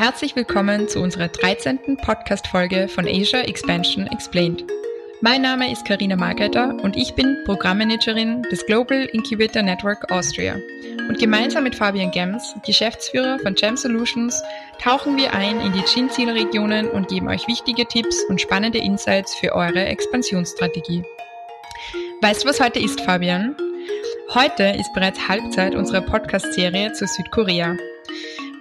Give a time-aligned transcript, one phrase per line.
[0.00, 1.98] Herzlich willkommen zu unserer 13.
[1.98, 4.64] Podcast-Folge von Asia Expansion Explained.
[5.20, 10.56] Mein Name ist Karina Margreiter und ich bin Programmmanagerin des Global Incubator Network Austria.
[11.06, 14.42] Und gemeinsam mit Fabian Gems, Geschäftsführer von Gem Solutions,
[14.82, 19.52] tauchen wir ein in die Gin-Zielregionen und geben euch wichtige Tipps und spannende Insights für
[19.52, 21.04] eure Expansionsstrategie.
[22.22, 23.54] Weißt du, was heute ist, Fabian?
[24.32, 27.76] Heute ist bereits Halbzeit unserer Podcast-Serie zu Südkorea.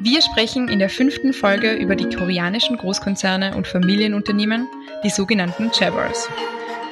[0.02, 4.66] Wir sprechen in der fünften Folge über die koreanischen Großkonzerne und Familienunternehmen,
[5.03, 6.30] die sogenannten Chaebols.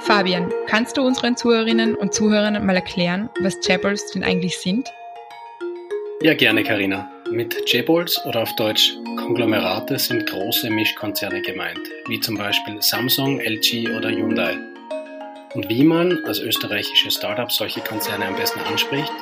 [0.02, 4.90] Fabian, kannst du unseren Zuhörerinnen und Zuhörern mal erklären, was Chaebols denn eigentlich sind?
[6.22, 7.10] Ja, gerne, Karina.
[7.32, 13.88] Mit Chaebols oder auf Deutsch Konglomerate sind große Mischkonzerne gemeint, wie zum Beispiel Samsung, LG
[13.96, 14.58] oder Hyundai.
[15.54, 19.14] Und wie man als österreichische Startup solche Konzerne am besten anspricht,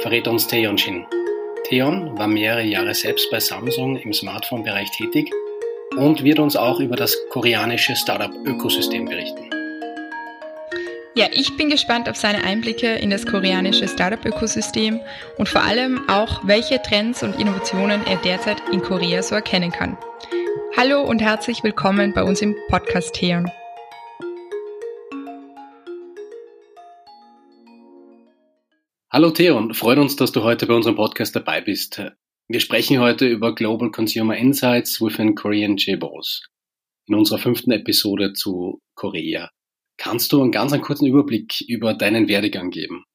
[0.00, 1.04] verrät uns Theon Shin,
[1.68, 5.30] Theon war mehrere Jahre selbst bei Samsung im Smartphone-Bereich tätig
[5.98, 9.50] und wird uns auch über das koreanische Startup-Ökosystem berichten.
[11.14, 15.00] Ja, ich bin gespannt auf seine Einblicke in das koreanische Startup-Ökosystem
[15.36, 19.98] und vor allem auch, welche Trends und Innovationen er derzeit in Korea so erkennen kann.
[20.74, 23.50] Hallo und herzlich willkommen bei uns im Podcast Theon.
[29.10, 32.02] Hallo Theon, freut uns, dass du heute bei unserem Podcast dabei bist.
[32.46, 36.46] Wir sprechen heute über Global Consumer Insights within Korean Chaebols
[37.06, 39.48] in unserer fünften Episode zu Korea.
[39.96, 43.06] Kannst du einen ganz einen kurzen Überblick über deinen Werdegang geben?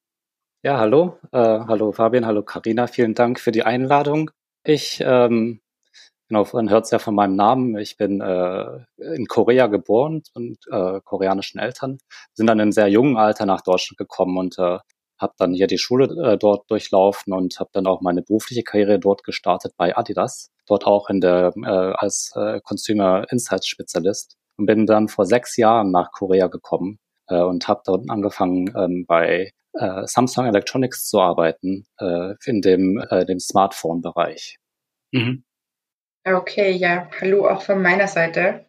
[0.64, 4.32] Ja, hallo, äh, hallo Fabian, hallo Karina, vielen Dank für die Einladung.
[4.64, 5.60] Ich, ähm,
[6.28, 7.78] genau, man hört es ja von meinem Namen.
[7.78, 11.98] Ich bin äh, in Korea geboren und äh, koreanischen Eltern,
[12.32, 14.78] sind dann in sehr jungen Alter nach Deutschland gekommen und äh,
[15.24, 19.00] habe dann hier die Schule äh, dort durchlaufen und habe dann auch meine berufliche Karriere
[19.00, 24.66] dort gestartet bei Adidas, dort auch in der äh, als äh, Consumer Insights Spezialist und
[24.66, 29.50] bin dann vor sechs Jahren nach Korea gekommen äh, und habe dort angefangen ähm, bei
[29.72, 34.58] äh, Samsung Electronics zu arbeiten äh, in dem äh, dem Smartphone Bereich.
[35.12, 35.44] Mhm.
[36.26, 38.64] Okay, ja, hallo auch von meiner Seite.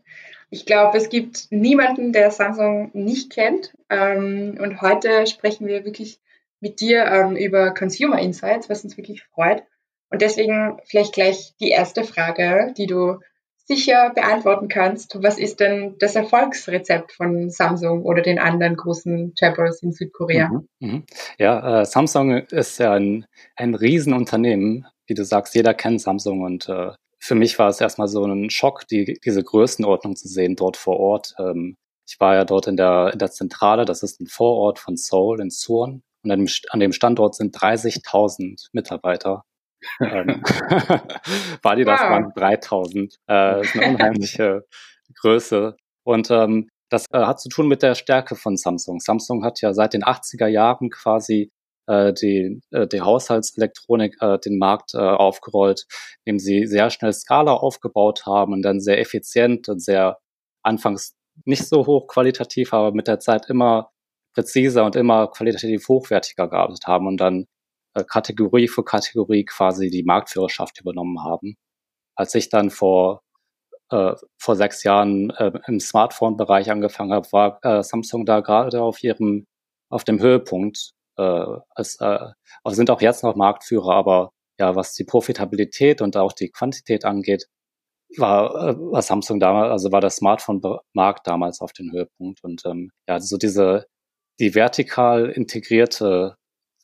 [0.50, 3.74] Ich glaube, es gibt niemanden, der Samsung nicht kennt.
[3.90, 6.20] Ähm, und heute sprechen wir wirklich
[6.60, 9.64] mit dir ähm, über Consumer Insights, was uns wirklich freut.
[10.10, 13.20] Und deswegen vielleicht gleich die erste Frage, die du
[13.66, 15.22] sicher beantworten kannst.
[15.24, 20.50] Was ist denn das Erfolgsrezept von Samsung oder den anderen großen Chappers in Südkorea?
[20.50, 21.02] Mhm, mh.
[21.40, 24.86] Ja, äh, Samsung ist ja ein, ein Riesenunternehmen.
[25.08, 28.50] Wie du sagst, jeder kennt Samsung und äh, für mich war es erstmal so ein
[28.50, 31.34] Schock, die, diese Größenordnung zu sehen dort vor Ort.
[31.40, 31.76] Ähm,
[32.08, 35.42] ich war ja dort in der, in der Zentrale, das ist ein Vorort von Seoul
[35.42, 36.04] in Suwon.
[36.26, 39.44] Und an dem, an dem Standort sind 30.000 Mitarbeiter.
[40.02, 40.42] ähm,
[41.62, 42.10] war die das wow.
[42.10, 43.14] waren 3000.
[43.14, 44.66] Äh, das ist eine unheimliche
[45.22, 45.78] Größe.
[46.04, 49.00] Und ähm, das äh, hat zu tun mit der Stärke von Samsung.
[49.00, 51.52] Samsung hat ja seit den 80er Jahren quasi
[51.88, 55.86] äh, die, äh, die Haushaltselektronik äh, den Markt äh, aufgerollt,
[56.24, 60.18] indem sie sehr schnell Skala aufgebaut haben und dann sehr effizient und sehr
[60.64, 63.92] anfangs nicht so hochqualitativ, aber mit der Zeit immer
[64.36, 67.46] präziser und immer qualitativ hochwertiger gearbeitet haben und dann
[67.96, 71.56] äh, Kategorie für Kategorie quasi die Marktführerschaft übernommen haben.
[72.16, 73.22] Als ich dann vor
[73.92, 79.04] äh, vor sechs Jahren äh, im Smartphone-Bereich angefangen habe, war äh, Samsung da gerade auf
[79.04, 79.46] ihrem
[79.90, 80.92] auf dem Höhepunkt.
[81.18, 82.20] Äh, als, äh,
[82.68, 87.48] sind auch jetzt noch Marktführer, aber ja, was die Profitabilität und auch die Quantität angeht,
[88.18, 92.92] war, äh, war Samsung damals, also war der Smartphone-Markt damals auf dem Höhepunkt und ähm,
[93.08, 93.86] ja, so diese
[94.40, 96.36] die vertikal integrierte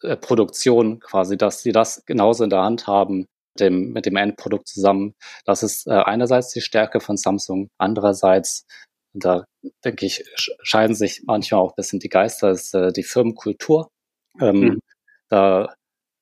[0.02, 3.26] äh, Produktion quasi, dass sie das genauso in der Hand haben
[3.60, 5.14] dem, mit dem Endprodukt zusammen.
[5.46, 8.66] Das ist äh, einerseits die Stärke von Samsung, andererseits,
[9.14, 9.46] da
[9.84, 13.90] denke ich, scheiden sich manchmal auch ein bisschen die Geister, ist äh, die Firmenkultur.
[14.40, 14.80] Ähm, mhm.
[15.30, 15.74] Da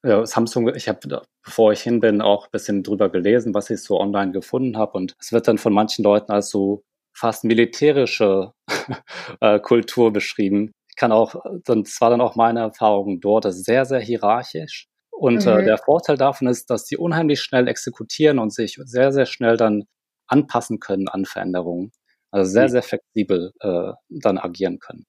[0.04, 3.82] ja, Samsung, ich habe, bevor ich hin bin, auch ein bisschen drüber gelesen, was ich
[3.84, 4.94] so online gefunden habe.
[4.94, 6.84] Und es wird dann von manchen Leuten als so
[7.14, 8.54] fast militärische
[9.42, 13.86] äh, Kultur beschrieben, kann auch, das war dann auch meine Erfahrung dort, das ist sehr,
[13.86, 14.88] sehr hierarchisch.
[15.12, 15.60] Und äh, mhm.
[15.60, 19.58] äh, der Vorteil davon ist, dass die unheimlich schnell exekutieren und sich sehr, sehr schnell
[19.58, 19.86] dann
[20.28, 21.92] anpassen können an Veränderungen.
[22.32, 25.06] Also sehr, sehr flexibel äh, dann agieren können.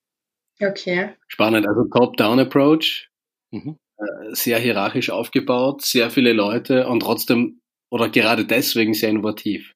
[0.62, 1.10] Okay.
[1.26, 1.66] Spannend.
[1.66, 3.10] Also Top-Down-Approach,
[3.50, 3.76] mhm.
[3.98, 7.60] äh, sehr hierarchisch aufgebaut, sehr viele Leute und trotzdem
[7.90, 9.74] oder gerade deswegen sehr innovativ.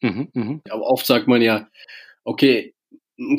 [0.00, 0.60] Mhm, mh.
[0.70, 1.68] Aber oft sagt man ja,
[2.24, 2.74] okay,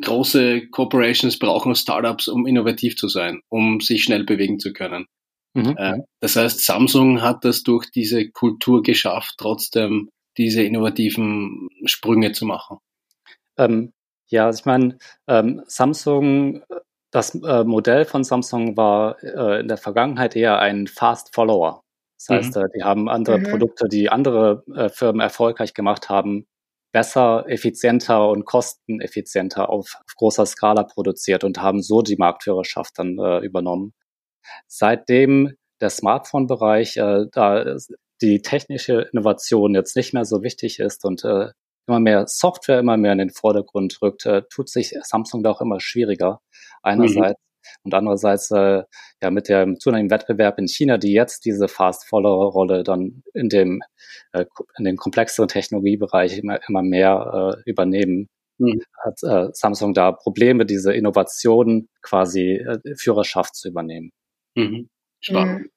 [0.01, 5.07] große Corporations brauchen Startups, um innovativ zu sein, um sich schnell bewegen zu können.
[5.53, 5.75] Mhm.
[5.77, 12.45] Äh, das heißt, Samsung hat das durch diese Kultur geschafft, trotzdem diese innovativen Sprünge zu
[12.45, 12.77] machen.
[13.57, 13.91] Ähm,
[14.29, 14.97] ja, also ich meine,
[15.27, 16.63] ähm, Samsung,
[17.11, 21.83] das äh, Modell von Samsung war äh, in der Vergangenheit eher ein Fast Follower.
[22.17, 22.61] Das heißt, mhm.
[22.61, 23.43] äh, die haben andere mhm.
[23.43, 26.45] Produkte, die andere äh, Firmen erfolgreich gemacht haben,
[26.91, 33.17] besser, effizienter und kosteneffizienter auf, auf großer Skala produziert und haben so die Marktführerschaft dann
[33.17, 33.93] äh, übernommen.
[34.67, 37.77] Seitdem der Smartphone-Bereich äh, da
[38.21, 41.49] die technische Innovation jetzt nicht mehr so wichtig ist und äh,
[41.87, 45.61] immer mehr Software immer mehr in den Vordergrund rückt, äh, tut sich Samsung da auch
[45.61, 46.41] immer schwieriger.
[46.83, 47.50] Einerseits mhm.
[47.83, 48.83] Und andererseits äh,
[49.21, 53.81] ja mit dem zunehmenden Wettbewerb in China, die jetzt diese Fast-Follower-Rolle dann in dem
[54.33, 54.45] äh,
[54.77, 58.27] in den komplexeren Technologiebereich immer, immer mehr äh, übernehmen.
[58.57, 58.81] Mhm.
[59.03, 64.11] Hat äh, Samsung da Probleme, diese Innovationen quasi äh, Führerschaft zu übernehmen.
[64.55, 64.89] Mhm.
[65.19, 65.61] Spannend.
[65.61, 65.69] Mhm.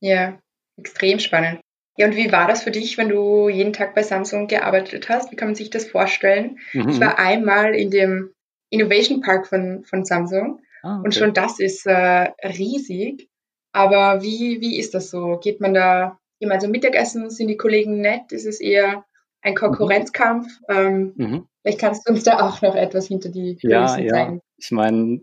[0.00, 0.38] Ja,
[0.78, 1.60] extrem spannend.
[1.96, 5.30] Ja, und wie war das für dich, wenn du jeden Tag bei Samsung gearbeitet hast?
[5.30, 6.58] Wie kann man sich das vorstellen?
[6.72, 6.88] Mhm.
[6.88, 8.32] Ich war einmal in dem
[8.70, 11.04] Innovation Park von, von Samsung ah, okay.
[11.04, 13.28] und schon das ist äh, riesig.
[13.72, 15.38] Aber wie, wie ist das so?
[15.38, 17.30] Geht man da gemeinsam Mittagessen?
[17.30, 18.32] Sind die Kollegen nett?
[18.32, 19.04] Ist es eher
[19.42, 19.58] ein mhm.
[19.58, 20.46] Konkurrenzkampf?
[20.68, 20.76] Mhm.
[20.76, 21.48] Ähm, mhm.
[21.62, 24.34] Vielleicht kannst du uns da auch noch etwas hinter die Kulissen ja, zeigen.
[24.34, 24.40] Ja.
[24.56, 25.20] Ich meine,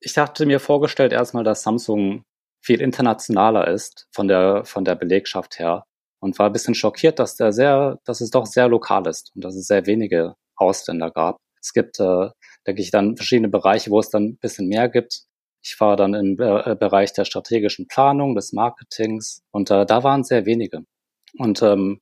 [0.00, 2.24] ich hatte mir vorgestellt erstmal, dass Samsung
[2.60, 5.84] viel internationaler ist von der, von der Belegschaft her
[6.20, 9.44] und war ein bisschen schockiert, dass der sehr, dass es doch sehr lokal ist und
[9.44, 11.36] dass es sehr wenige Ausländer gab.
[11.60, 12.30] Es gibt, äh,
[12.68, 15.22] denke ich, dann verschiedene Bereiche, wo es dann ein bisschen mehr gibt.
[15.64, 20.22] Ich war dann im äh, Bereich der strategischen Planung, des Marketings und äh, da waren
[20.22, 20.84] sehr wenige.
[21.38, 22.00] Und ähm,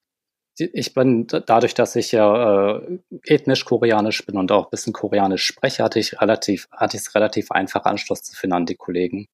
[0.58, 5.44] ich bin dadurch, dass ich ja äh, ethnisch koreanisch bin und auch ein bisschen koreanisch
[5.44, 9.28] spreche, hatte ich relativ, hatte ich es relativ einfach Anschluss zu finden an die Kollegen.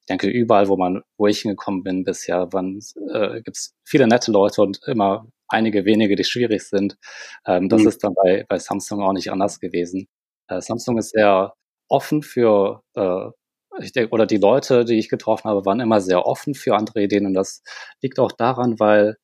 [0.00, 4.32] Ich denke, überall, wo man, wo ich hingekommen bin bisher, äh, gibt es viele nette
[4.32, 6.98] Leute und immer einige wenige, die schwierig sind.
[7.46, 7.88] Ähm, das mhm.
[7.88, 10.08] ist dann bei, bei Samsung auch nicht anders gewesen.
[10.48, 11.54] Äh, Samsung ist sehr
[11.88, 13.30] offen für äh,
[13.80, 17.02] ich denke, oder die Leute, die ich getroffen habe, waren immer sehr offen für andere
[17.02, 17.62] Ideen und das
[18.02, 19.16] liegt auch daran, weil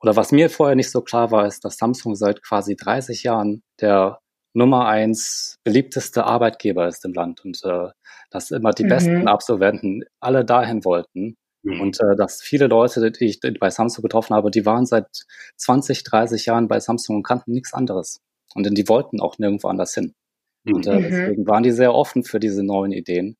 [0.00, 3.62] oder was mir vorher nicht so klar war, ist, dass Samsung seit quasi 30 Jahren
[3.80, 4.18] der
[4.52, 7.88] Nummer eins beliebteste Arbeitgeber ist im Land und äh,
[8.30, 8.88] dass immer die mhm.
[8.88, 11.36] besten Absolventen alle dahin wollten.
[11.62, 11.80] Mhm.
[11.80, 15.06] Und äh, dass viele Leute, die ich bei Samsung getroffen habe, die waren seit
[15.56, 18.20] 20, 30 Jahren bei Samsung und kannten nichts anderes.
[18.54, 20.14] Und die wollten auch nirgendwo anders hin.
[20.66, 21.02] Und äh, mhm.
[21.02, 23.36] deswegen waren die sehr offen für diese neuen Ideen.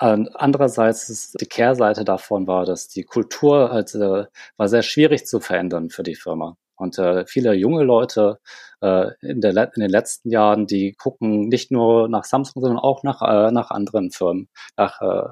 [0.00, 5.26] Und andererseits ist die Kehrseite davon war, dass die Kultur halt äh, war sehr schwierig
[5.26, 6.56] zu verändern für die Firma.
[6.76, 8.38] Und äh, viele junge Leute
[8.80, 13.02] äh, in, der, in den letzten Jahren, die gucken nicht nur nach Samsung, sondern auch
[13.02, 15.28] nach, äh, nach anderen Firmen, nach, äh,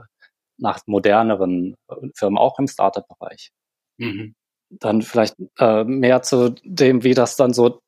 [0.58, 1.76] nach moderneren
[2.14, 3.52] Firmen, auch im Startup-Bereich.
[3.98, 4.34] Mhm.
[4.70, 7.80] Dann vielleicht äh, mehr zu dem, wie das dann so,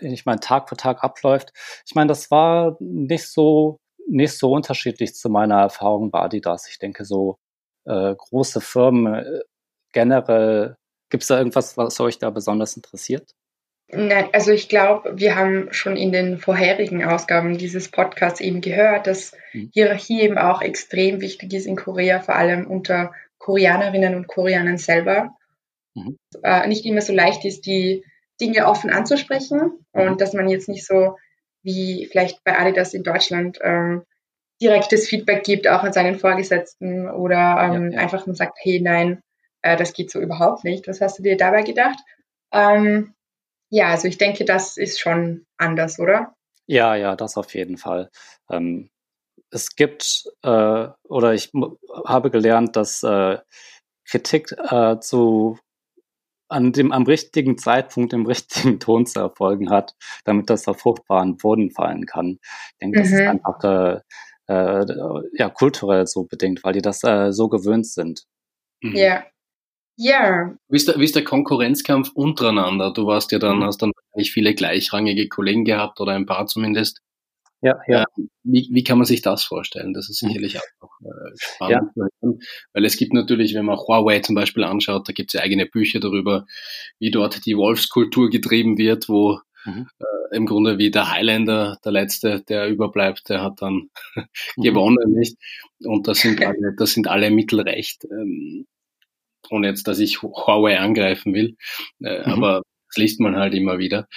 [0.00, 1.52] ich meine, Tag für Tag abläuft.
[1.86, 6.68] Ich meine, das war nicht so, nicht so unterschiedlich zu meiner Erfahrung bei Adidas.
[6.68, 7.38] Ich denke, so
[7.84, 9.40] äh, große Firmen äh,
[9.92, 10.76] generell
[11.10, 13.34] Gibt es da irgendwas, was euch da besonders interessiert?
[13.90, 19.06] Nein, also ich glaube, wir haben schon in den vorherigen Ausgaben dieses Podcasts eben gehört,
[19.06, 19.70] dass mhm.
[19.72, 25.34] Hierarchie eben auch extrem wichtig ist in Korea, vor allem unter Koreanerinnen und Koreanern selber.
[25.94, 26.18] Mhm.
[26.42, 28.04] Äh, nicht immer so leicht ist, die
[28.40, 31.16] Dinge offen anzusprechen und dass man jetzt nicht so
[31.62, 34.04] wie vielleicht bei Adidas in Deutschland ähm,
[34.60, 38.00] direktes Feedback gibt, auch an seinen Vorgesetzten oder ähm, ja, ja.
[38.00, 39.22] einfach man sagt, hey, nein,
[39.62, 40.88] äh, das geht so überhaupt nicht.
[40.88, 41.98] Was hast du dir dabei gedacht?
[42.52, 43.14] Ähm,
[43.70, 46.34] ja, also ich denke, das ist schon anders, oder?
[46.66, 48.10] Ja, ja, das auf jeden Fall.
[48.50, 48.90] Ähm,
[49.50, 51.50] es gibt, äh, oder ich
[52.04, 53.38] habe gelernt, dass äh,
[54.04, 55.58] Kritik äh, zu
[56.48, 61.36] an dem am richtigen Zeitpunkt im richtigen Ton zu erfolgen hat, damit das auf fruchtbaren
[61.36, 62.38] Boden fallen kann.
[62.42, 63.14] Ich denke, das mhm.
[63.14, 64.00] ist einfach äh,
[64.52, 68.24] äh, ja kulturell so bedingt, weil die das äh, so gewöhnt sind.
[68.82, 68.96] Mhm.
[68.96, 69.24] Ja,
[70.00, 70.54] ja.
[70.68, 72.92] Wie ist, der, wie ist der Konkurrenzkampf untereinander?
[72.92, 73.64] Du warst ja dann, mhm.
[73.64, 77.00] hast dann wahrscheinlich viele gleichrangige Kollegen gehabt oder ein paar zumindest.
[77.60, 78.04] Ja, ja.
[78.16, 79.92] Ähm, wie, wie kann man sich das vorstellen?
[79.92, 81.90] Das ist sicherlich auch äh, spannend.
[81.96, 82.30] Ja.
[82.72, 85.66] Weil es gibt natürlich, wenn man Huawei zum Beispiel anschaut, da gibt es ja eigene
[85.66, 86.46] Bücher darüber,
[86.98, 89.88] wie dort die Wolfskultur getrieben wird, wo Mhm.
[89.98, 93.90] Äh, Im Grunde wie der Highlander, der letzte, der überbleibt, der hat dann
[94.56, 94.62] mhm.
[94.62, 95.36] gewonnen, nicht?
[95.84, 98.04] Und das sind alle, das sind alle mittelrecht.
[98.04, 98.66] Ähm,
[99.50, 101.56] ohne jetzt, dass ich Huawei angreifen will,
[102.02, 102.32] äh, mhm.
[102.32, 104.08] aber das liest man halt immer wieder.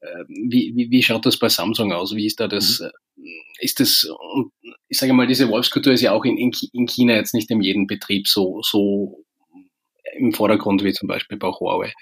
[0.00, 2.14] Äh, wie, wie, wie schaut das bei Samsung aus?
[2.14, 3.24] Wie ist da das, mhm.
[3.24, 4.08] Äh, ist das,
[4.88, 7.86] ich sage mal, diese Wolfskultur ist ja auch in, in China jetzt nicht in jedem
[7.86, 9.24] Betrieb so, so
[10.16, 11.92] im Vordergrund wie zum Beispiel bei Huawei.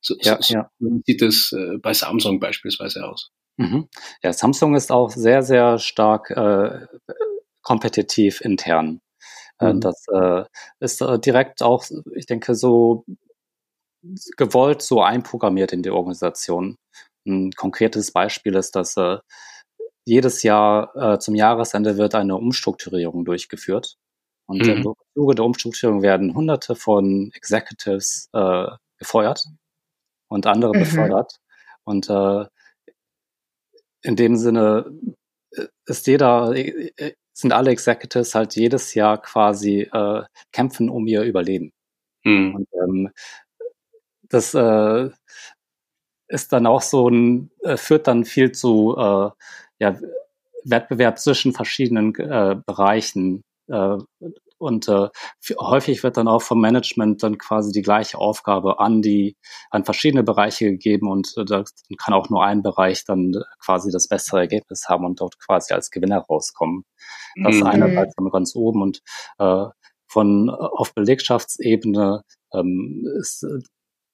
[0.00, 0.70] So, ja, so, ja.
[0.78, 3.30] Wie sieht das äh, bei Samsung beispielsweise aus?
[3.56, 3.88] Mhm.
[4.22, 6.86] Ja, Samsung ist auch sehr, sehr stark äh,
[7.62, 9.00] kompetitiv intern.
[9.58, 9.80] Äh, mhm.
[9.80, 10.44] Das äh,
[10.80, 11.84] ist äh, direkt auch,
[12.14, 13.04] ich denke, so
[14.36, 16.76] gewollt so einprogrammiert in die Organisation.
[17.26, 19.18] Ein konkretes Beispiel ist, dass äh,
[20.06, 23.96] jedes Jahr äh, zum Jahresende wird eine Umstrukturierung durchgeführt.
[24.46, 24.70] Und mhm.
[24.70, 28.66] im Zuge der Umstrukturierung werden hunderte von Executives äh,
[28.98, 29.44] gefeuert
[30.28, 30.80] und andere mhm.
[30.80, 31.36] befördert.
[31.84, 32.46] Und äh,
[34.02, 34.90] in dem Sinne
[35.52, 41.22] äh, ist jeder, äh, sind alle Executives halt jedes Jahr quasi äh, kämpfen um ihr
[41.22, 41.72] Überleben.
[42.24, 42.54] Mhm.
[42.54, 43.10] Und ähm,
[44.30, 45.10] das äh,
[46.28, 49.30] ist dann auch so ein, äh, führt dann viel zu äh,
[49.80, 49.98] ja,
[50.64, 53.44] Wettbewerb zwischen verschiedenen äh, Bereichen.
[53.68, 53.98] Äh,
[54.58, 55.08] und äh,
[55.58, 59.36] häufig wird dann auch vom Management dann quasi die gleiche Aufgabe an die
[59.70, 61.64] an verschiedene Bereiche gegeben und äh, da
[61.96, 63.32] kann auch nur ein Bereich dann
[63.64, 66.84] quasi das bessere Ergebnis haben und dort quasi als Gewinner rauskommen.
[67.42, 67.66] Das mhm.
[67.66, 69.00] einerseits ganz oben und
[69.38, 69.64] äh,
[70.06, 72.22] von auf Belegschaftsebene
[72.52, 73.46] ähm, ist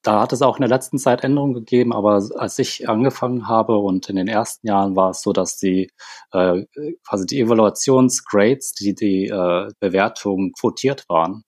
[0.07, 3.77] da hat es auch in der letzten Zeit Änderungen gegeben, aber als ich angefangen habe
[3.77, 5.91] und in den ersten Jahren war es so, dass die
[6.31, 6.63] äh,
[7.05, 11.43] quasi die Evaluationsgrades, die die äh, Bewertungen quotiert waren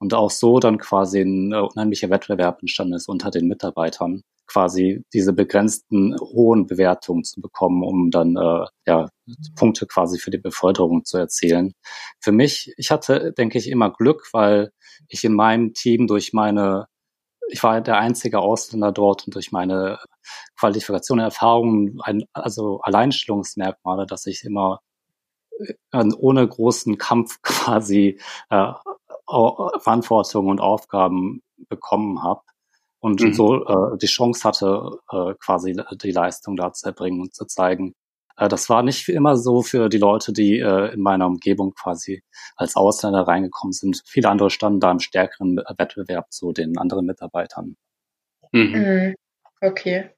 [0.00, 5.02] und auch so dann quasi ein äh, unheimlicher Wettbewerb entstanden ist unter den Mitarbeitern, quasi
[5.14, 9.08] diese begrenzten hohen Bewertungen zu bekommen, um dann äh, ja
[9.56, 11.72] Punkte quasi für die Beförderung zu erzielen.
[12.20, 14.72] Für mich, ich hatte, denke ich, immer Glück, weil
[15.08, 16.86] ich in meinem Team durch meine
[17.48, 19.98] ich war der einzige Ausländer dort und durch meine
[20.58, 24.80] Qualifikation und Erfahrungen, ein, also Alleinstellungsmerkmale, dass ich immer
[25.58, 28.20] äh, ohne großen Kampf quasi
[28.50, 28.72] äh,
[29.26, 32.42] Verantwortung und Aufgaben bekommen habe
[33.00, 33.32] und mhm.
[33.34, 37.94] so äh, die Chance hatte, äh, quasi die Leistung da zu erbringen und zu zeigen,
[38.36, 42.22] das war nicht immer so für die Leute, die äh, in meiner Umgebung quasi
[42.56, 44.02] als Ausländer reingekommen sind.
[44.06, 47.76] Viele andere standen da im stärkeren Wettbewerb zu den anderen Mitarbeitern.
[48.52, 48.72] Mhm.
[48.72, 49.14] mhm.
[49.60, 50.10] Okay.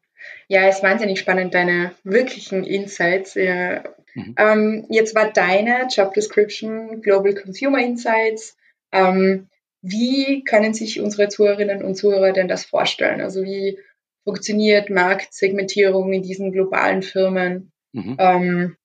[0.49, 3.35] Ja, ist wahnsinnig spannend, deine wirklichen Insights.
[3.35, 3.85] Ja.
[4.15, 4.35] Mhm.
[4.39, 8.57] Ähm, jetzt war deine Job Description Global Consumer Insights.
[8.93, 9.49] Ähm,
[9.83, 13.21] wie können sich unsere Zuhörerinnen und Zuhörer denn das vorstellen?
[13.21, 13.79] Also wie
[14.25, 17.73] funktioniert Marktsegmentierung in diesen globalen Firmen?
[17.97, 18.17] Mhm.
[18.19, 18.77] Ähm,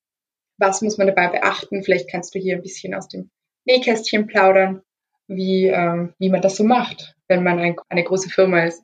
[0.57, 1.83] was muss man dabei beachten?
[1.83, 3.29] Vielleicht kannst du hier ein bisschen aus dem
[3.65, 4.81] Nähkästchen plaudern,
[5.27, 8.83] wie, ähm, wie man das so macht, wenn man ein, eine große Firma ist.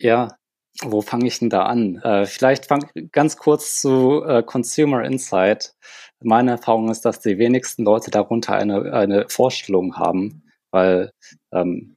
[0.00, 0.36] Ja,
[0.82, 1.96] wo fange ich denn da an?
[2.02, 5.74] Äh, vielleicht fang ganz kurz zu äh, Consumer Insight.
[6.20, 10.42] Meine Erfahrung ist, dass die wenigsten Leute darunter eine, eine Vorstellung haben,
[10.72, 11.12] weil
[11.52, 11.96] ähm,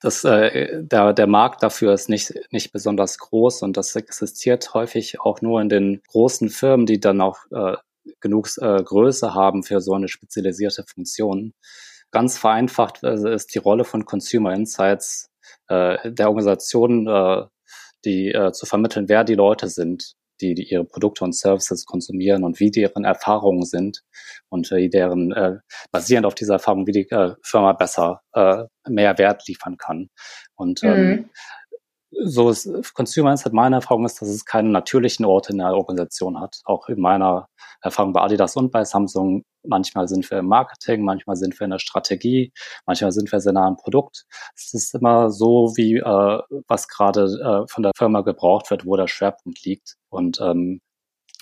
[0.00, 5.20] das, äh, der, der Markt dafür ist nicht, nicht besonders groß und das existiert häufig
[5.20, 7.76] auch nur in den großen Firmen, die dann auch äh,
[8.20, 11.52] genug äh, Größe haben für so eine spezialisierte Funktion.
[12.10, 15.30] Ganz vereinfacht äh, ist die Rolle von Consumer Insights
[15.68, 17.46] äh, der Organisation, äh,
[18.04, 22.44] die äh, zu vermitteln, wer die Leute sind, die, die ihre Produkte und Services konsumieren
[22.44, 24.02] und wie deren Erfahrungen sind
[24.48, 25.58] und wie deren, äh,
[25.90, 30.08] basierend auf dieser Erfahrung, wie die äh, Firma besser äh, mehr Wert liefern kann.
[30.54, 31.30] Und ähm, mhm
[32.10, 36.40] so ist Consumer Insight meine Erfahrung ist, dass es keinen natürlichen Ort in der Organisation
[36.40, 36.60] hat.
[36.64, 37.48] Auch in meiner
[37.82, 39.42] Erfahrung bei Adidas und bei Samsung.
[39.68, 42.52] Manchmal sind wir im Marketing, manchmal sind wir in der Strategie,
[42.86, 44.24] manchmal sind wir sehr nah am Produkt.
[44.56, 48.96] Es ist immer so, wie äh, was gerade äh, von der Firma gebraucht wird, wo
[48.96, 49.96] der Schwerpunkt liegt.
[50.10, 50.80] Und ähm,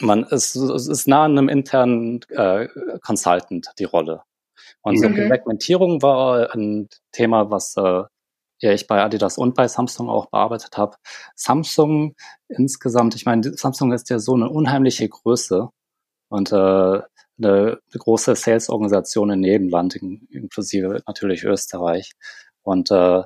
[0.00, 2.68] man ist, es ist nah an einem internen äh,
[3.00, 4.22] Consultant die Rolle.
[4.82, 5.28] Und so mhm.
[5.28, 8.04] Segmentierung war ein Thema, was äh,
[8.60, 10.96] ja ich bei Adidas und bei Samsung auch bearbeitet habe.
[11.34, 12.14] Samsung
[12.48, 15.68] insgesamt, ich meine, Samsung ist ja so eine unheimliche Größe
[16.28, 17.00] und äh,
[17.38, 22.12] eine, große Sales-Organisation in jedem Land, inklusive natürlich Österreich.
[22.62, 23.22] Und äh,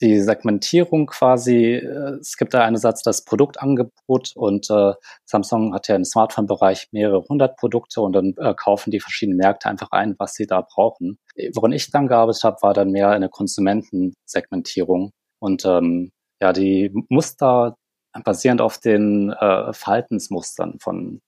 [0.00, 4.94] die Segmentierung quasi, äh, es gibt da einerseits das Produktangebot und äh,
[5.26, 9.68] Samsung hat ja im Smartphone-Bereich mehrere hundert Produkte und dann äh, kaufen die verschiedenen Märkte
[9.68, 11.18] einfach ein, was sie da brauchen.
[11.54, 17.76] Woran ich dann gearbeitet habe, war dann mehr eine Konsumentensegmentierung und ähm, ja, die Muster
[18.24, 21.20] basierend auf den äh, Verhaltensmustern von,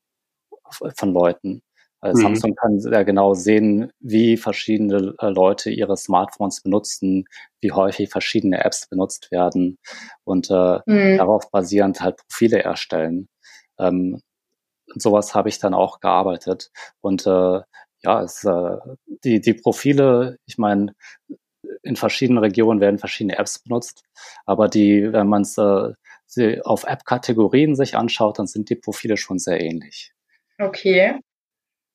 [0.70, 1.62] von Leuten.
[2.02, 2.22] Also mhm.
[2.34, 7.26] Samsung kann sehr genau sehen, wie verschiedene äh, Leute ihre Smartphones benutzen,
[7.60, 9.78] wie häufig verschiedene Apps benutzt werden
[10.24, 11.16] und äh, mhm.
[11.16, 13.28] darauf basierend halt Profile erstellen.
[13.78, 14.20] Ähm,
[14.86, 16.72] sowas habe ich dann auch gearbeitet.
[17.00, 17.60] Und äh,
[18.02, 18.76] ja, es, äh,
[19.24, 20.94] die, die Profile, ich meine,
[21.84, 24.02] in verschiedenen Regionen werden verschiedene Apps benutzt,
[24.44, 29.38] aber die, wenn man es äh, auf App-Kategorien sich anschaut, dann sind die Profile schon
[29.38, 30.12] sehr ähnlich.
[30.58, 31.20] Okay.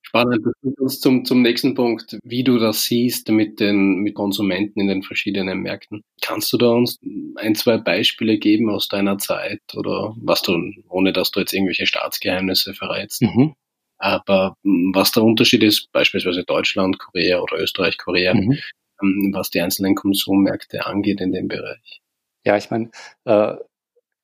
[0.08, 4.16] Spannend, das bringt uns zum, zum nächsten Punkt, wie du das siehst mit den mit
[4.16, 6.02] Konsumenten in den verschiedenen Märkten.
[6.22, 6.98] Kannst du da uns
[7.36, 11.88] ein, zwei Beispiele geben aus deiner Zeit oder was du, ohne dass du jetzt irgendwelche
[11.88, 13.22] Staatsgeheimnisse verrätst?
[13.22, 13.56] Mhm.
[13.98, 14.56] Aber
[14.94, 18.58] was der Unterschied ist, beispielsweise Deutschland, Korea oder Österreich, Korea, mhm.
[19.02, 22.02] Ähm, was die einzelnen Konsummärkte angeht in dem Bereich.
[22.46, 22.90] Ja, ich meine,
[23.26, 23.56] äh,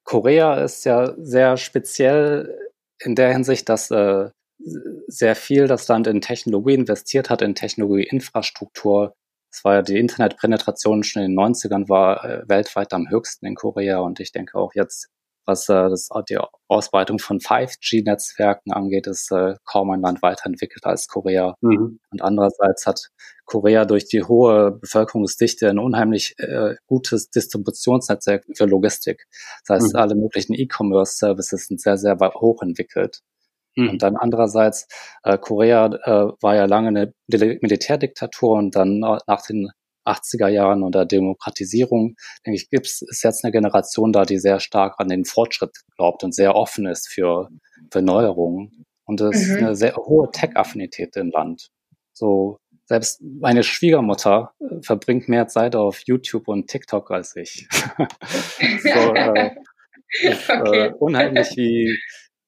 [0.04, 2.58] Korea ist ja sehr speziell
[3.00, 4.30] in der Hinsicht, dass äh,
[5.08, 9.16] sehr viel das Land in Technologie investiert hat, in Technologieinfrastruktur.
[9.52, 13.56] Es war ja die Internetpenetration schon in den 90ern war äh, weltweit am höchsten in
[13.56, 15.10] Korea und ich denke auch jetzt
[15.46, 21.08] was äh, das, die Ausbreitung von 5G-Netzwerken angeht, ist äh, kaum ein Land weiterentwickelt als
[21.08, 21.56] Korea.
[21.62, 22.00] Mhm.
[22.12, 23.10] Und andererseits hat
[23.46, 29.26] Korea durch die hohe Bevölkerungsdichte ein unheimlich äh, gutes Distributionsnetzwerk für Logistik.
[29.66, 30.00] Das heißt, mhm.
[30.00, 33.20] alle möglichen E-Commerce-Services sind sehr, sehr hoch entwickelt.
[33.76, 33.90] Mhm.
[33.90, 34.88] Und dann andererseits,
[35.24, 39.70] äh, Korea äh, war ja lange eine Militärdiktatur und dann nach den
[40.06, 42.16] 80er Jahren und der Demokratisierung,
[42.46, 46.24] denke ich, gibt's, ist jetzt eine Generation da, die sehr stark an den Fortschritt glaubt
[46.24, 47.50] und sehr offen ist für,
[47.92, 48.86] für Neuerungen.
[49.06, 49.66] Und es ist mhm.
[49.66, 51.70] eine sehr hohe Tech-Affinität im Land.
[52.14, 57.68] So, selbst meine Schwiegermutter äh, verbringt mehr Zeit auf YouTube und TikTok als ich.
[58.84, 59.52] so, äh,
[60.22, 60.88] ist, äh, okay.
[60.88, 61.98] äh, unheimlich, wie,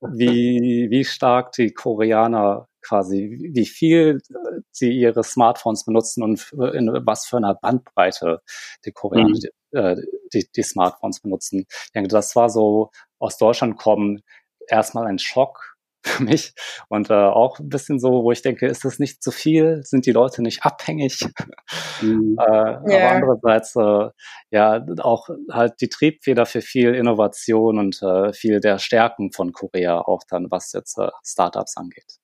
[0.02, 6.88] wie, wie stark die Koreaner quasi, wie viel äh, sie ihre Smartphones benutzen und in
[7.06, 8.42] was für einer Bandbreite
[8.86, 9.40] die Koreaner mhm.
[9.40, 9.96] die, äh,
[10.34, 11.66] die, die Smartphones benutzen.
[11.70, 14.22] Ich denke, das war so aus Deutschland kommen
[14.68, 15.75] erstmal ein Schock
[16.06, 16.54] für mich
[16.90, 19.82] und äh, auch ein bisschen so, wo ich denke, ist das nicht zu viel?
[19.84, 21.26] Sind die Leute nicht abhängig?
[22.02, 22.38] Mhm.
[22.40, 22.80] äh, yeah.
[22.82, 24.10] Aber andererseits äh,
[24.52, 30.00] ja auch halt die Triebfeder für viel Innovation und äh, viel der Stärken von Korea
[30.00, 32.20] auch dann, was jetzt äh, Startups angeht.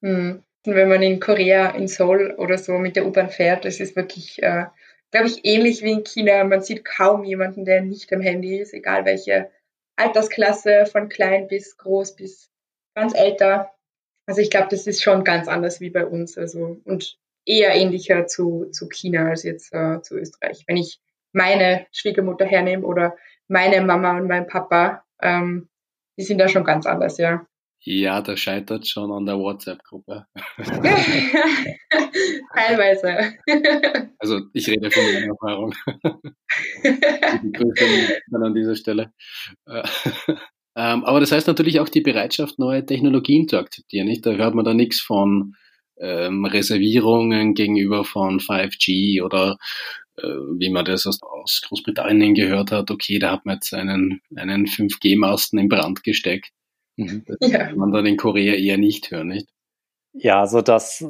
[0.00, 0.42] Mhm.
[0.66, 3.96] Und wenn man in Korea, in Seoul oder so mit der U-Bahn fährt, das ist
[3.96, 4.66] wirklich, äh,
[5.10, 6.44] glaube ich, ähnlich wie in China.
[6.44, 9.50] Man sieht kaum jemanden, der nicht am Handy ist, egal welche
[9.96, 12.49] Altersklasse, von klein bis groß bis
[12.94, 13.70] ganz älter.
[14.26, 16.38] Also ich glaube, das ist schon ganz anders wie bei uns.
[16.38, 20.64] Also und eher ähnlicher zu, zu China als jetzt äh, zu Österreich.
[20.66, 21.00] Wenn ich
[21.32, 23.16] meine Schwiegermutter hernehme oder
[23.48, 25.68] meine Mama und mein Papa, ähm,
[26.16, 27.46] die sind da schon ganz anders, ja.
[27.82, 30.26] Ja, das scheitert schon an der WhatsApp-Gruppe.
[32.54, 33.38] Teilweise.
[34.18, 35.74] Also ich rede von meiner Erfahrung.
[37.42, 39.14] Die Grüße an dieser Stelle.
[40.76, 44.06] Ähm, aber das heißt natürlich auch die Bereitschaft, neue Technologien zu akzeptieren.
[44.06, 44.24] Nicht?
[44.24, 45.54] Da hört man da nichts von
[45.98, 49.58] ähm, Reservierungen gegenüber von 5G oder
[50.16, 50.26] äh,
[50.58, 54.66] wie man das aus, aus Großbritannien gehört hat, okay, da hat man jetzt einen, einen
[54.66, 56.50] 5G-Masten in Brand gesteckt.
[56.96, 57.24] Mhm.
[57.26, 57.66] Das ja.
[57.66, 59.48] kann man dann in Korea eher nicht hören, nicht?
[60.12, 61.04] Ja, also das,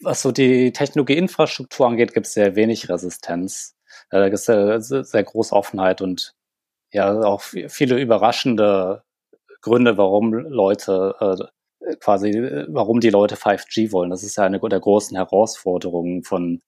[0.00, 3.76] was so die Technologieinfrastruktur angeht, gibt es sehr wenig Resistenz.
[4.10, 6.34] Äh, da gibt es sehr, sehr große Offenheit und
[6.92, 9.02] ja auch viele überraschende
[9.60, 12.32] Gründe, warum Leute äh, quasi,
[12.68, 14.10] warum die Leute 5G wollen.
[14.10, 16.60] Das ist ja eine der großen Herausforderungen von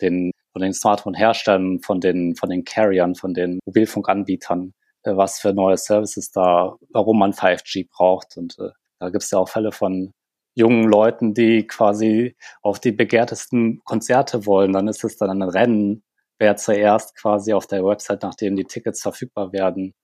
[0.00, 5.52] den von den Smartphone-Herstellern, von den von den Carriern, von den Mobilfunkanbietern, äh, was für
[5.52, 8.36] neue Services da, warum man 5G braucht.
[8.36, 10.12] Und äh, da gibt es ja auch Fälle von
[10.54, 14.72] jungen Leuten, die quasi auf die begehrtesten Konzerte wollen.
[14.72, 16.02] Dann ist es dann ein Rennen,
[16.38, 19.94] wer zuerst quasi auf der Website, nachdem die Tickets verfügbar werden,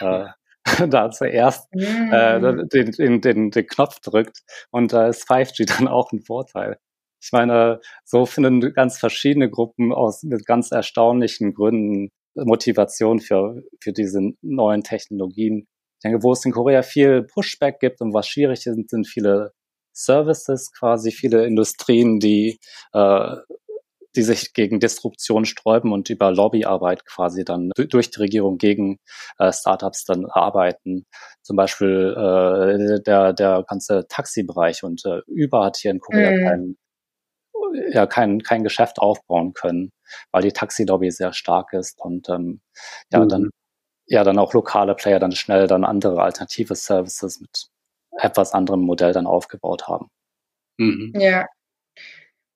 [0.00, 0.26] äh,
[0.88, 2.68] da zuerst äh, mm.
[2.68, 4.40] den, den, den, den Knopf drückt.
[4.70, 6.78] Und da ist 5G dann auch ein Vorteil.
[7.22, 13.92] Ich meine, so finden ganz verschiedene Gruppen aus mit ganz erstaunlichen Gründen Motivation für, für
[13.92, 15.66] diese neuen Technologien.
[15.96, 19.52] Ich denke, wo es in Korea viel Pushback gibt und was schwierig ist, sind viele
[19.92, 22.60] Services quasi, viele Industrien, die
[22.92, 23.36] äh,
[24.16, 28.98] die sich gegen Disruption sträuben und über Lobbyarbeit quasi dann durch die Regierung gegen
[29.38, 31.06] äh, Startups dann arbeiten.
[31.42, 36.44] Zum Beispiel äh, der, der ganze Taxibereich und äh, Uber hat hier in Korea mm.
[36.44, 36.76] kein,
[37.92, 39.90] ja, kein, kein Geschäft aufbauen können,
[40.32, 42.60] weil die Taxilobby sehr stark ist und ähm,
[43.12, 43.28] ja, mm.
[43.28, 43.50] dann
[44.06, 47.66] ja dann auch lokale Player dann schnell dann andere alternative Services mit
[48.12, 50.08] etwas anderem Modell dann aufgebaut haben.
[50.78, 51.12] Mhm.
[51.16, 51.46] Ja.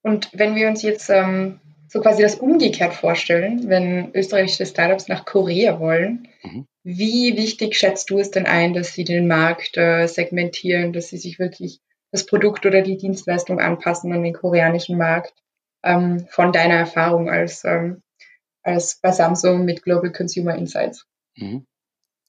[0.03, 5.25] Und wenn wir uns jetzt ähm, so quasi das umgekehrt vorstellen, wenn österreichische Startups nach
[5.25, 6.65] Korea wollen, mhm.
[6.83, 11.17] wie wichtig schätzt du es denn ein, dass sie den Markt äh, segmentieren, dass sie
[11.17, 11.79] sich wirklich
[12.11, 15.33] das Produkt oder die Dienstleistung anpassen an den koreanischen Markt?
[15.83, 18.03] Ähm, von deiner Erfahrung als, ähm,
[18.61, 21.07] als bei Samsung mit Global Consumer Insights?
[21.35, 21.65] Mhm.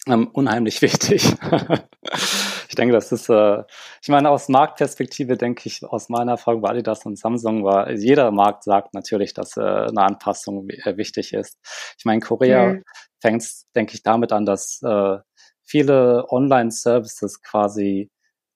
[0.08, 1.34] Ähm, unheimlich wichtig.
[2.72, 3.64] ich denke, das ist, äh,
[4.00, 8.30] ich meine, aus Marktperspektive denke ich, aus meiner Erfahrung bei Adidas und Samsung war, jeder
[8.30, 11.58] Markt sagt natürlich, dass äh, eine Anpassung äh, wichtig ist.
[11.98, 12.82] Ich meine, Korea mhm.
[13.20, 13.44] fängt,
[13.76, 15.18] denke ich, damit an, dass äh,
[15.62, 18.10] viele Online-Services quasi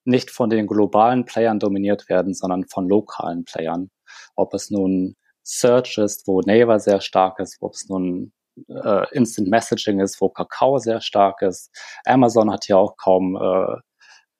[0.07, 3.91] nicht von den globalen Playern dominiert werden, sondern von lokalen Playern.
[4.35, 8.33] Ob es nun Search ist, wo Naver sehr stark ist, ob es nun
[8.69, 11.71] äh, Instant Messaging ist, wo Kakao sehr stark ist.
[12.07, 13.77] Amazon hat ja auch kaum äh,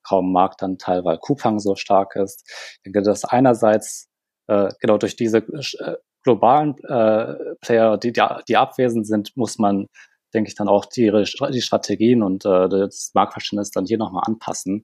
[0.07, 2.43] kaum Marktanteil, weil Coupang so stark ist.
[2.47, 4.07] Ich denke, dass einerseits
[4.47, 9.87] äh, genau durch diese äh, globalen äh, Player, die, die, die abwesend sind, muss man,
[10.33, 11.11] denke ich, dann auch die,
[11.51, 14.83] die Strategien und äh, das Marktverständnis dann hier nochmal anpassen.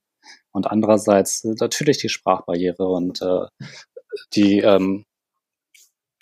[0.52, 3.48] Und andererseits natürlich die Sprachbarriere und äh,
[4.34, 5.06] die ähm,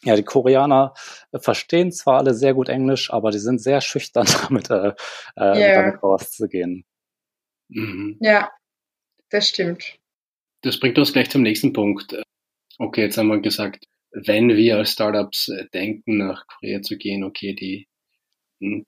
[0.03, 0.93] ja, die Koreaner
[1.31, 4.93] verstehen zwar alle sehr gut Englisch, aber die sind sehr schüchtern damit, äh,
[5.35, 5.81] äh, yeah.
[5.83, 6.85] damit rauszugehen.
[7.69, 8.17] Mhm.
[8.19, 8.49] Ja,
[9.31, 9.97] das stimmt.
[10.61, 12.15] Das bringt uns gleich zum nächsten Punkt.
[12.77, 17.23] Okay, jetzt haben wir gesagt, wenn wir als Startups äh, denken, nach Korea zu gehen,
[17.23, 17.87] okay, die,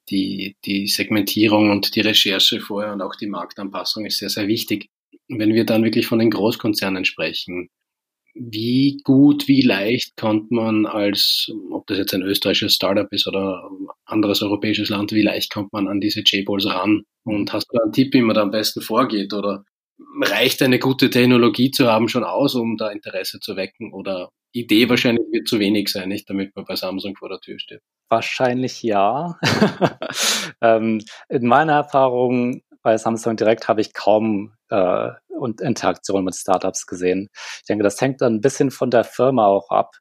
[0.10, 4.90] die, die Segmentierung und die Recherche vorher und auch die Marktanpassung ist sehr, sehr wichtig.
[5.28, 7.70] Wenn wir dann wirklich von den Großkonzernen sprechen,
[8.36, 13.70] wie gut, wie leicht konnte man als, ob das jetzt ein österreichisches Startup ist oder
[13.70, 17.04] ein anderes europäisches Land, wie leicht kommt man an diese J-Balls ran?
[17.24, 19.34] Und hast du einen Tipp, wie man da am besten vorgeht?
[19.34, 19.64] Oder
[20.22, 23.94] reicht eine gute Technologie zu haben schon aus, um da Interesse zu wecken?
[23.94, 27.60] Oder Idee wahrscheinlich wird zu wenig sein, nicht, damit man bei Samsung vor der Tür
[27.60, 27.82] steht?
[28.10, 29.40] Wahrscheinlich ja.
[30.62, 35.10] ähm, in meiner Erfahrung bei Samsung Direct habe ich kaum äh,
[35.62, 37.30] Interaktion mit Startups gesehen.
[37.60, 39.96] Ich denke, das hängt dann ein bisschen von der Firma auch ab.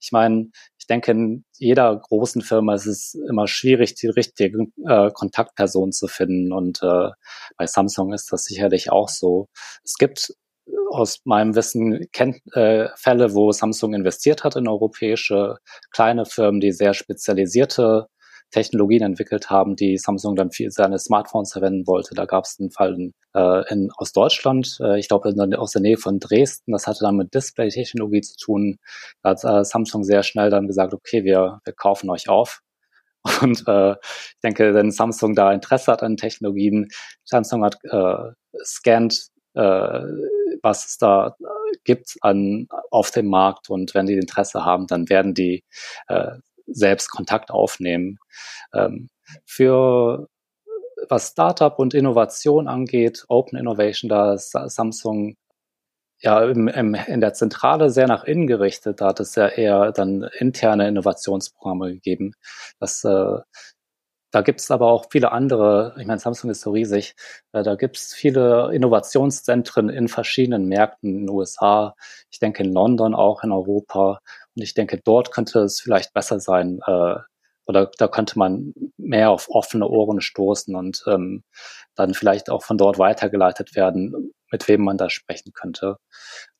[0.00, 0.50] Ich meine,
[0.88, 6.52] denke, in jeder großen Firma ist es immer schwierig, die richtige äh, Kontaktperson zu finden.
[6.52, 7.10] Und äh,
[7.56, 9.48] bei Samsung ist das sicherlich auch so.
[9.84, 10.32] Es gibt
[10.90, 15.56] aus meinem Wissen kennt, äh, Fälle, wo Samsung investiert hat in europäische
[15.90, 18.06] kleine Firmen, die sehr spezialisierte
[18.50, 22.14] Technologien entwickelt haben, die Samsung dann für seine Smartphones verwenden wollte.
[22.14, 25.82] Da gab es einen Fall in, äh, in, aus Deutschland, äh, ich glaube aus der
[25.82, 26.72] Nähe von Dresden.
[26.72, 28.78] Das hatte dann mit Display-Technologie zu tun.
[29.22, 32.60] Da hat äh, Samsung sehr schnell dann gesagt, okay, wir, wir kaufen euch auf.
[33.42, 36.88] Und äh, ich denke, wenn Samsung da Interesse hat an Technologien,
[37.24, 38.32] Samsung hat äh,
[38.64, 40.02] scannt, äh,
[40.62, 41.36] was es da
[41.84, 45.64] gibt an, auf dem Markt und wenn die Interesse haben, dann werden die
[46.08, 46.36] äh,
[46.68, 48.18] selbst Kontakt aufnehmen.
[48.72, 49.08] Ähm,
[49.46, 50.28] für
[51.08, 55.36] was Startup und Innovation angeht, Open Innovation, da ist Samsung
[56.20, 59.00] ja im, im, in der Zentrale sehr nach innen gerichtet.
[59.00, 62.32] Da hat es ja eher dann interne Innovationsprogramme gegeben.
[62.80, 63.38] Das, äh,
[64.30, 67.14] da gibt es aber auch viele andere, ich meine, Samsung ist so riesig,
[67.52, 71.94] äh, da gibt es viele Innovationszentren in verschiedenen Märkten in den USA,
[72.30, 74.20] ich denke in London auch, in Europa.
[74.58, 77.14] Und ich denke, dort könnte es vielleicht besser sein, äh,
[77.66, 81.44] oder da könnte man mehr auf offene Ohren stoßen und ähm,
[81.94, 85.96] dann vielleicht auch von dort weitergeleitet werden, mit wem man da sprechen könnte.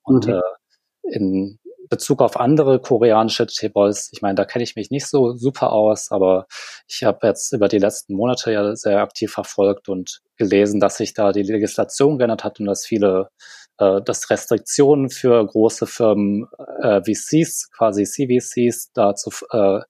[0.02, 0.34] Und mhm.
[0.34, 1.58] äh, in
[1.88, 6.12] Bezug auf andere koreanische T-Balls, ich meine, da kenne ich mich nicht so super aus,
[6.12, 6.46] aber
[6.86, 11.14] ich habe jetzt über die letzten Monate ja sehr aktiv verfolgt und gelesen, dass sich
[11.14, 13.30] da die Legislation geändert hat und dass viele
[13.78, 16.46] äh, dass Restriktionen für große Firmen
[16.82, 19.80] äh, VCs, quasi CVCs, da zu, äh,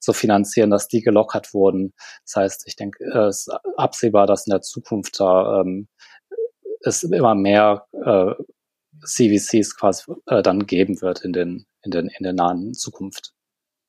[0.00, 1.92] zu finanzieren, dass die gelockert wurden.
[2.24, 5.88] Das heißt, ich denke, es ist absehbar, dass in der Zukunft da ähm,
[6.80, 8.34] es immer mehr äh,
[9.04, 13.32] CVCs quasi äh, dann geben wird in den, in den, in der nahen Zukunft.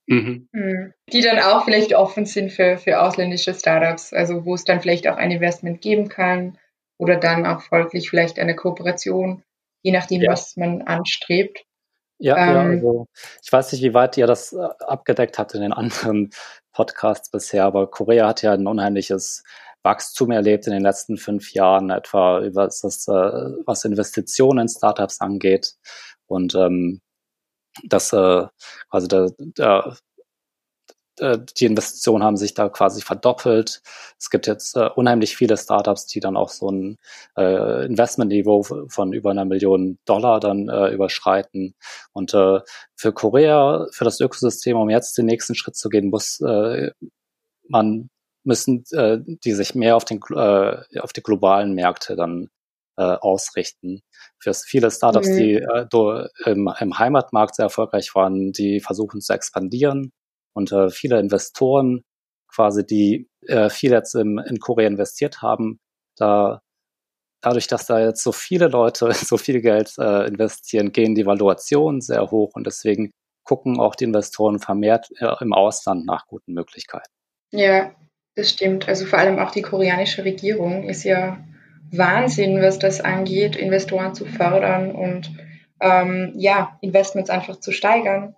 [0.06, 0.48] Mhm.
[0.52, 0.92] mhm.
[1.12, 5.06] Die dann auch vielleicht offen sind für, für ausländische Startups, also wo es dann vielleicht
[5.06, 6.58] auch ein Investment geben kann
[6.98, 9.42] oder dann auch folglich vielleicht eine Kooperation
[9.82, 10.32] je nachdem, ja.
[10.32, 11.64] was man anstrebt.
[12.18, 13.06] Ja, ähm, ja, also
[13.42, 16.30] ich weiß nicht, wie weit ihr das äh, abgedeckt habt in den anderen
[16.72, 19.42] Podcasts bisher, aber Korea hat ja ein unheimliches
[19.82, 23.12] Wachstum erlebt in den letzten fünf Jahren, etwa was, das, äh,
[23.64, 25.74] was Investitionen in Startups angeht.
[26.26, 27.00] Und ähm,
[27.84, 28.46] das, äh,
[28.90, 29.96] also der, der,
[31.20, 33.82] äh, die Investitionen haben sich da quasi verdoppelt.
[34.18, 36.98] Es gibt jetzt äh, unheimlich viele Startups, die dann auch so ein
[37.36, 41.74] äh, Investmentniveau von über einer Million Dollar dann äh, überschreiten.
[42.12, 42.60] Und äh,
[42.96, 46.90] für Korea, für das Ökosystem, um jetzt den nächsten Schritt zu gehen, muss äh,
[47.68, 48.10] man
[48.42, 52.48] müssen äh, die sich mehr auf den äh, auf die globalen Märkte dann
[52.96, 54.00] äh, ausrichten.
[54.38, 55.36] Für viele Startups, mhm.
[55.36, 60.12] die äh, im, im Heimatmarkt sehr erfolgreich waren, die versuchen zu expandieren
[60.60, 62.02] und äh, viele Investoren
[62.52, 65.78] quasi, die äh, viel jetzt im, in Korea investiert haben,
[66.16, 66.60] da
[67.42, 72.00] dadurch, dass da jetzt so viele Leute so viel Geld äh, investieren, gehen die Valuationen
[72.00, 73.10] sehr hoch und deswegen
[73.44, 77.10] gucken auch die Investoren vermehrt äh, im Ausland nach guten Möglichkeiten.
[77.52, 77.92] Ja,
[78.36, 78.88] das stimmt.
[78.88, 81.42] Also vor allem auch die koreanische Regierung ist ja
[81.90, 85.32] Wahnsinn, was das angeht, Investoren zu fördern und
[85.80, 88.36] ähm, ja, Investments einfach zu steigern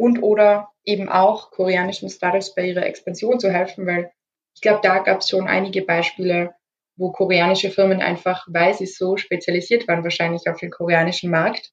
[0.00, 4.10] und oder eben auch koreanischen Startups bei ihrer Expansion zu helfen, weil
[4.54, 6.54] ich glaube, da gab es schon einige Beispiele,
[6.96, 11.70] wo koreanische Firmen einfach, weil sie so spezialisiert waren, wahrscheinlich auf den koreanischen Markt,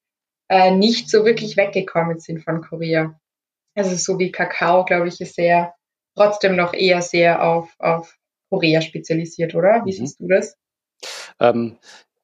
[0.50, 3.18] äh, nicht so wirklich weggekommen sind von Korea.
[3.76, 5.74] Also so wie Kakao, glaube ich, ist sehr,
[6.16, 8.18] trotzdem noch eher sehr auf, auf
[8.50, 9.84] Korea spezialisiert, oder?
[9.86, 10.06] Wie mhm.
[10.06, 10.58] siehst du das?
[11.40, 11.78] Ähm,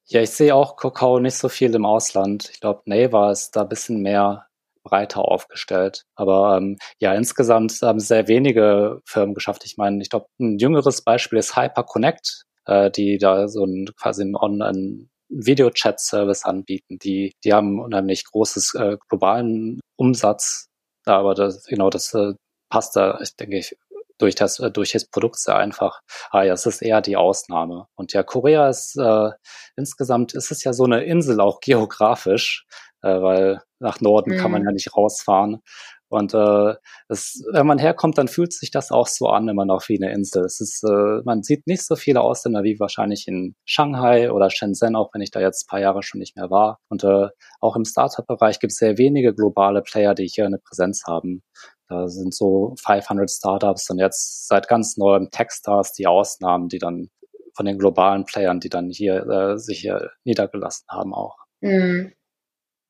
[0.06, 2.50] ja, ich sehe auch Kakao nicht so viel im Ausland.
[2.52, 4.46] Ich glaube, Naver ist da ein bisschen mehr
[4.84, 6.04] breiter aufgestellt.
[6.14, 9.64] Aber ähm, ja, insgesamt haben sehr wenige Firmen geschafft.
[9.64, 14.22] Ich meine, ich glaube, ein jüngeres Beispiel ist Hyperconnect, äh, die da so ein quasi
[14.22, 16.98] ein Online Video-Chat-Service anbieten.
[16.98, 20.68] Die, die haben unheimlich großes äh, globalen Umsatz.
[21.06, 22.34] Aber das, genau, das äh,
[22.70, 23.76] passt da, ich denke ich,
[24.18, 26.00] durch das, äh, durch das Produkt sehr einfach.
[26.30, 27.86] Ah ja, es ist eher die Ausnahme.
[27.96, 29.30] Und ja, Korea ist äh,
[29.76, 32.66] insgesamt ist es ja so eine Insel auch geografisch
[33.04, 34.38] äh, weil nach Norden mhm.
[34.38, 34.68] kann man mhm.
[34.68, 35.60] ja nicht rausfahren.
[36.08, 36.74] Und äh,
[37.08, 40.12] es, wenn man herkommt, dann fühlt sich das auch so an, immer noch wie eine
[40.12, 40.44] Insel.
[40.44, 44.94] Es ist, äh, man sieht nicht so viele Ausländer wie wahrscheinlich in Shanghai oder Shenzhen,
[44.94, 46.78] auch wenn ich da jetzt ein paar Jahre schon nicht mehr war.
[46.88, 47.28] Und äh,
[47.60, 51.42] auch im Startup-Bereich gibt es sehr wenige globale Player, die hier eine Präsenz haben.
[51.88, 57.08] Da sind so 500 Startups und jetzt seit ganz neuem Techstars die Ausnahmen, die dann
[57.54, 61.36] von den globalen Playern, die dann hier äh, sich hier niedergelassen haben auch.
[61.60, 62.12] Mhm.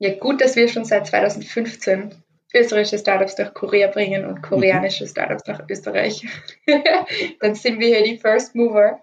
[0.05, 2.15] Ja, gut, dass wir schon seit 2015
[2.53, 5.09] österreichische Startups nach Korea bringen und koreanische mhm.
[5.09, 6.27] Startups nach Österreich.
[7.41, 9.01] Dann sind wir hier die First Mover.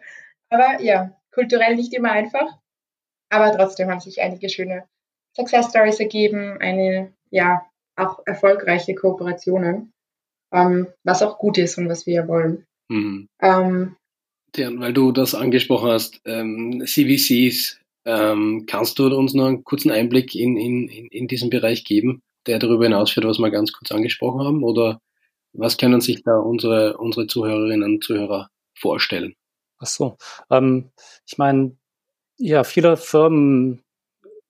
[0.51, 2.47] Aber ja, kulturell nicht immer einfach.
[3.29, 4.83] Aber trotzdem haben sich einige schöne
[5.35, 9.93] Success Stories ergeben, eine, ja, auch erfolgreiche Kooperationen,
[10.53, 12.67] ähm, was auch gut ist und was wir ja wollen.
[12.89, 13.27] Mhm.
[13.41, 13.95] Ähm,
[14.55, 19.91] ja, weil du das angesprochen hast, ähm, CVCs, ähm, kannst du uns noch einen kurzen
[19.91, 24.41] Einblick in, in, in diesen Bereich geben, der darüber hinausführt, was wir ganz kurz angesprochen
[24.41, 24.63] haben?
[24.63, 24.99] Oder
[25.53, 29.35] was können sich da unsere, unsere Zuhörerinnen und Zuhörer vorstellen?
[29.79, 30.17] Ach so.
[30.49, 30.91] Ähm,
[31.27, 31.75] ich meine,
[32.37, 33.83] ja, viele Firmen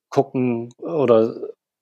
[0.10, 1.36] gucken oder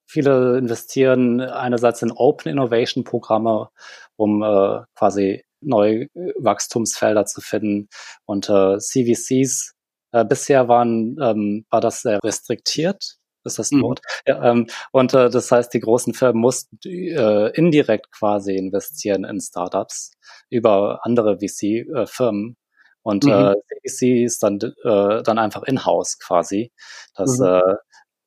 [0.08, 3.70] viele investieren einerseits in Open Innovation Programme,
[4.16, 7.90] um äh, quasi neue Wachstumsfelder zu finden.
[8.26, 9.76] Und äh, CVCs
[10.12, 13.20] äh, bisher waren, ähm, war das sehr restriktiert.
[13.46, 13.84] Ist das ein mhm.
[13.84, 14.02] Wort?
[14.28, 19.40] Ja, ähm, und äh, das heißt, die großen Firmen mussten äh, indirekt quasi investieren in
[19.40, 20.12] Startups
[20.50, 22.52] über andere VC-Firmen.
[22.52, 22.56] Äh,
[23.02, 23.32] und mhm.
[23.32, 23.54] äh,
[23.88, 26.72] VC ist dann, äh, dann einfach in-house quasi.
[27.16, 27.46] Dass, mhm.
[27.46, 27.62] äh,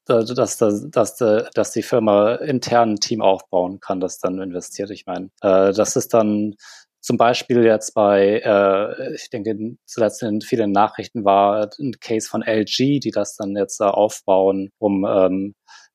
[0.06, 4.90] dass, dass, dass, dass die Firma intern ein Team aufbauen kann, das dann investiert.
[4.90, 6.54] Ich meine, äh, das ist dann
[7.02, 12.42] zum Beispiel jetzt bei, äh, ich denke, zuletzt in vielen Nachrichten war ein Case von
[12.42, 15.54] LG, die das dann jetzt äh, aufbauen, um ähm,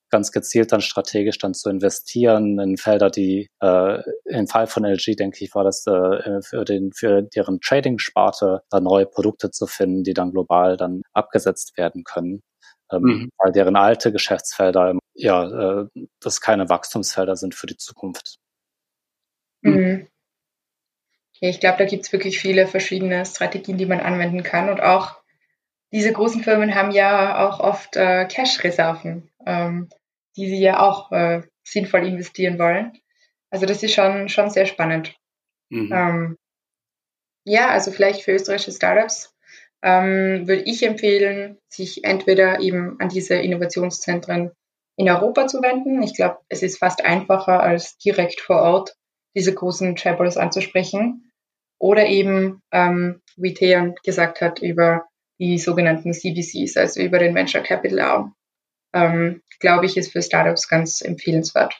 [0.10, 5.15] ganz gezielt dann strategisch dann zu investieren in Felder, die äh, im Fall von LG,
[5.15, 10.04] denke ich, war das äh, für den für deren Trading-Sparte da neue Produkte zu finden,
[10.04, 12.41] die dann global dann abgesetzt werden können.
[12.89, 13.30] Ähm, mhm.
[13.38, 15.88] weil deren alte Geschäftsfelder ja äh,
[16.22, 18.38] das keine Wachstumsfelder sind für die Zukunft.
[19.62, 20.08] Mhm.
[21.39, 24.69] Ich glaube, da gibt es wirklich viele verschiedene Strategien, die man anwenden kann.
[24.69, 25.17] Und auch
[25.91, 29.89] diese großen Firmen haben ja auch oft äh, Cash-Reserven, ähm,
[30.36, 32.93] die sie ja auch äh, sinnvoll investieren wollen.
[33.50, 35.15] Also das ist schon, schon sehr spannend.
[35.69, 35.91] Mhm.
[35.93, 36.38] Ähm,
[37.45, 39.34] ja, also vielleicht für österreichische Startups
[39.82, 44.52] ähm, würde ich empfehlen, sich entweder eben an diese Innovationszentren
[44.97, 46.02] in Europa zu wenden.
[46.02, 48.95] Ich glaube, es ist fast einfacher, als direkt vor Ort
[49.36, 51.27] diese großen Chaebols anzusprechen.
[51.80, 55.06] Oder eben, ähm, wie Theon gesagt hat, über
[55.40, 58.36] die sogenannten CVCs, also über den Venture Capital Arm,
[58.94, 61.80] ähm, glaube ich, ist für Startups ganz empfehlenswert.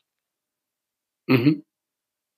[1.27, 1.63] Mhm.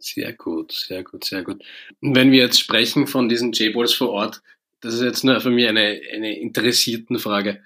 [0.02, 1.62] Sehr gut, sehr gut, sehr gut.
[2.02, 4.42] Und wenn wir jetzt sprechen von diesen J-Balls vor Ort,
[4.80, 7.62] das ist jetzt nur für mich eine, eine interessierten Frage.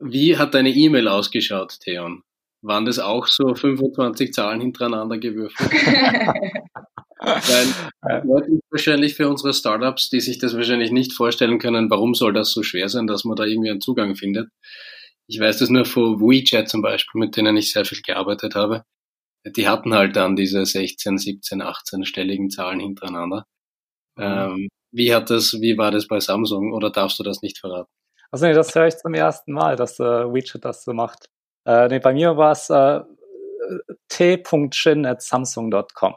[0.00, 2.24] Wie hat deine E-Mail ausgeschaut, Theon?
[2.60, 5.70] Waren das auch so 25 Zahlen hintereinander gewürfelt?
[7.20, 12.32] Weil Leute wahrscheinlich für unsere Startups, die sich das wahrscheinlich nicht vorstellen können, warum soll
[12.32, 14.48] das so schwer sein, dass man da irgendwie einen Zugang findet.
[15.26, 18.84] Ich weiß das nur von WeChat zum Beispiel, mit denen ich sehr viel gearbeitet habe.
[19.46, 23.46] Die hatten halt dann diese 16, 17, 18-stelligen Zahlen hintereinander.
[24.16, 24.24] Mhm.
[24.24, 27.90] Ähm, wie hat das, wie war das bei Samsung oder darfst du das nicht verraten?
[28.32, 31.28] Also nee, das höre ich zum ersten Mal, dass äh, WeChat das so macht.
[31.66, 33.00] Äh, nee, bei mir war es äh,
[34.08, 36.14] t.chin at samsung.com.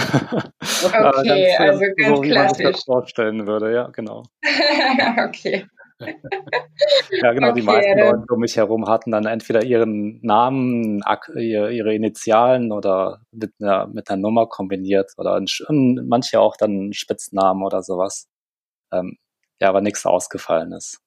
[0.84, 2.34] okay, ganz, also ganz so, wie klassisch.
[2.34, 4.24] Man sich das vorstellen würde, ja, genau.
[5.28, 5.66] okay.
[6.00, 11.02] ja, genau, okay, die meisten Leute um mich herum hatten dann entweder ihren Namen,
[11.36, 15.46] ihre Initialen oder mit einer, mit einer Nummer kombiniert oder ein,
[16.08, 18.28] manche auch dann einen Spitznamen oder sowas.
[18.92, 19.18] Ähm,
[19.60, 21.00] ja, aber nichts Ausgefallenes.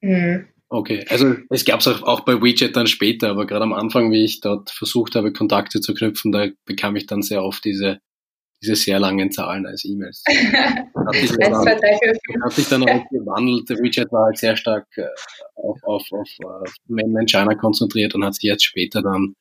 [0.00, 0.48] Mhm.
[0.70, 4.10] Okay, also es gab es auch, auch bei WeChat dann später, aber gerade am Anfang,
[4.10, 8.00] wie ich dort versucht habe, Kontakte zu knüpfen, da bekam ich dann sehr oft diese
[8.64, 10.24] diese sehr langen Zahlen als E-Mails.
[10.28, 11.54] hat, sich dann,
[12.42, 13.68] hat sich dann auch gewandelt.
[13.68, 15.06] WeChat war halt sehr stark äh,
[15.54, 19.36] auf, auf, auf uh, Mainland China konzentriert und hat sich jetzt später dann,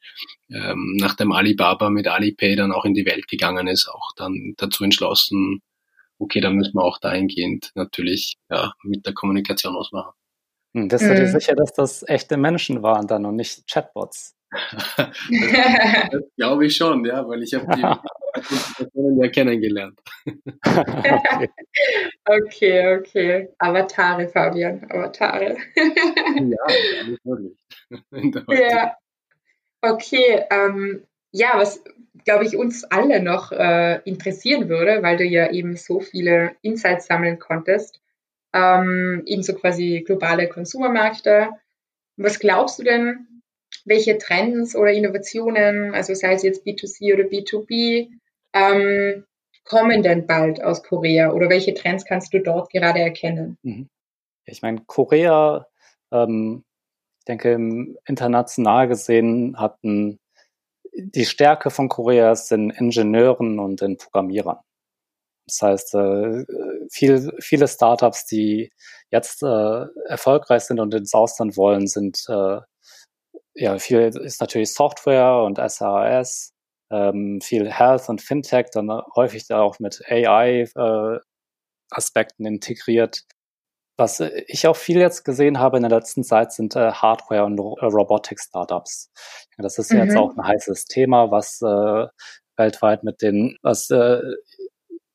[0.49, 4.83] ähm, nachdem Alibaba mit Alipay dann auch in die Welt gegangen ist, auch dann dazu
[4.83, 5.61] entschlossen,
[6.19, 10.13] okay, dann müssen wir auch dahingehend natürlich ja, mit der Kommunikation ausmachen.
[10.75, 11.39] Hm, bist du dir mhm.
[11.39, 14.35] sicher, dass das echte Menschen waren dann und nicht Chatbots?
[16.11, 17.81] Das glaube ich schon, ja, weil ich habe die
[18.77, 19.99] Personen ja kennengelernt.
[22.25, 23.49] okay, okay.
[23.57, 25.57] Avatare, Fabian, Avatare.
[25.75, 27.57] ja, nicht wirklich.
[28.49, 28.95] ja.
[29.81, 31.83] Okay, ähm, ja, was
[32.25, 37.07] glaube ich uns alle noch äh, interessieren würde, weil du ja eben so viele Insights
[37.07, 38.01] sammeln konntest,
[38.53, 41.49] ähm, eben so quasi globale Konsumermärkte.
[42.15, 43.27] Was glaubst du denn,
[43.85, 48.09] welche Trends oder Innovationen, also sei es jetzt B2C oder B2B,
[48.53, 49.25] ähm,
[49.65, 53.57] kommen denn bald aus Korea oder welche Trends kannst du dort gerade erkennen?
[53.63, 53.89] Mhm.
[54.45, 55.67] Ich meine, Korea,
[56.11, 56.63] ähm,
[57.19, 57.53] ich denke,
[58.05, 60.19] international gesehen hatten
[60.95, 64.59] die Stärke von Korea ist in Ingenieuren und in Programmierern.
[65.45, 66.45] Das heißt, äh,
[66.89, 68.71] viel, viele Startups, die
[69.09, 72.59] jetzt äh, erfolgreich sind und ins Ausland wollen, sind äh,
[73.55, 76.53] ja viel ist natürlich Software und SRS
[76.93, 83.23] ähm, viel Health und Fintech, dann häufig da auch mit AI-Aspekten äh, integriert.
[83.97, 87.59] Was ich auch viel jetzt gesehen habe in der letzten Zeit sind äh, Hardware- und
[87.59, 89.11] äh, Robotics-Startups.
[89.57, 89.99] Das ist mhm.
[89.99, 92.07] jetzt auch ein heißes Thema, was äh,
[92.57, 94.21] weltweit mit den, was äh,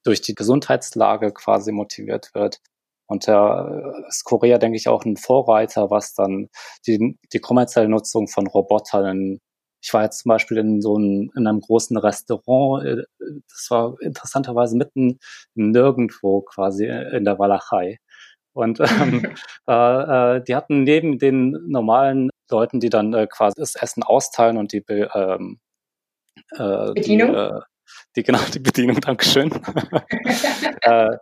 [0.05, 2.61] durch die Gesundheitslage quasi motiviert wird.
[3.09, 6.49] Und da ist Korea, denke ich, auch ein Vorreiter, was dann
[6.87, 9.39] die, die kommerzielle Nutzung von Robotern
[9.83, 13.03] ich war jetzt zum Beispiel in so einem, in einem großen Restaurant, äh,
[13.49, 15.19] das war interessanterweise mitten
[15.55, 17.99] nirgendwo quasi in der Walachei.
[18.55, 19.25] Und ähm,
[19.67, 24.73] äh, die hatten neben den normalen Leuten, die dann äh, quasi das Essen austeilen und
[24.73, 25.61] die ähm,
[26.53, 27.33] äh, Bedienung?
[27.33, 27.61] Die, äh,
[28.17, 29.51] die genau die Bedienung, Dankeschön.
[30.83, 31.17] äh,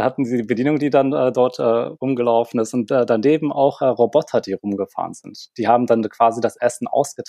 [0.00, 3.80] hatten sie die Bedienung, die dann äh, dort äh, rumgelaufen ist und äh, daneben auch
[3.82, 5.48] äh, Roboter, die rumgefahren sind.
[5.56, 7.22] Die haben dann quasi das Essen ausge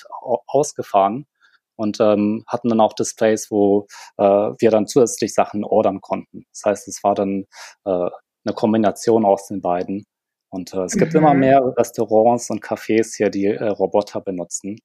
[0.48, 1.26] ausgefahren
[1.76, 6.45] und ähm, hatten dann auch Displays, wo äh, wir dann zusätzlich Sachen ordern konnten.
[6.54, 7.45] Das heißt, es war dann
[7.86, 8.10] äh,
[8.45, 10.06] eine Kombination aus den beiden.
[10.52, 11.19] Und es gibt mhm.
[11.19, 14.80] immer mehr Restaurants und Cafés hier, die Roboter benutzen.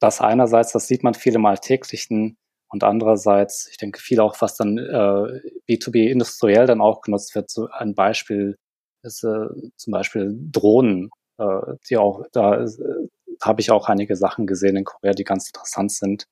[0.00, 2.36] Das einerseits, das sieht man viel im alltäglichen
[2.72, 7.50] und andererseits, ich denke viel auch, was dann äh, B2B industriell dann auch genutzt wird.
[7.50, 8.56] So ein Beispiel
[9.02, 12.68] ist äh, zum Beispiel Drohnen, äh, die auch, da äh,
[13.42, 16.24] habe ich auch einige Sachen gesehen in Korea, die ganz interessant sind.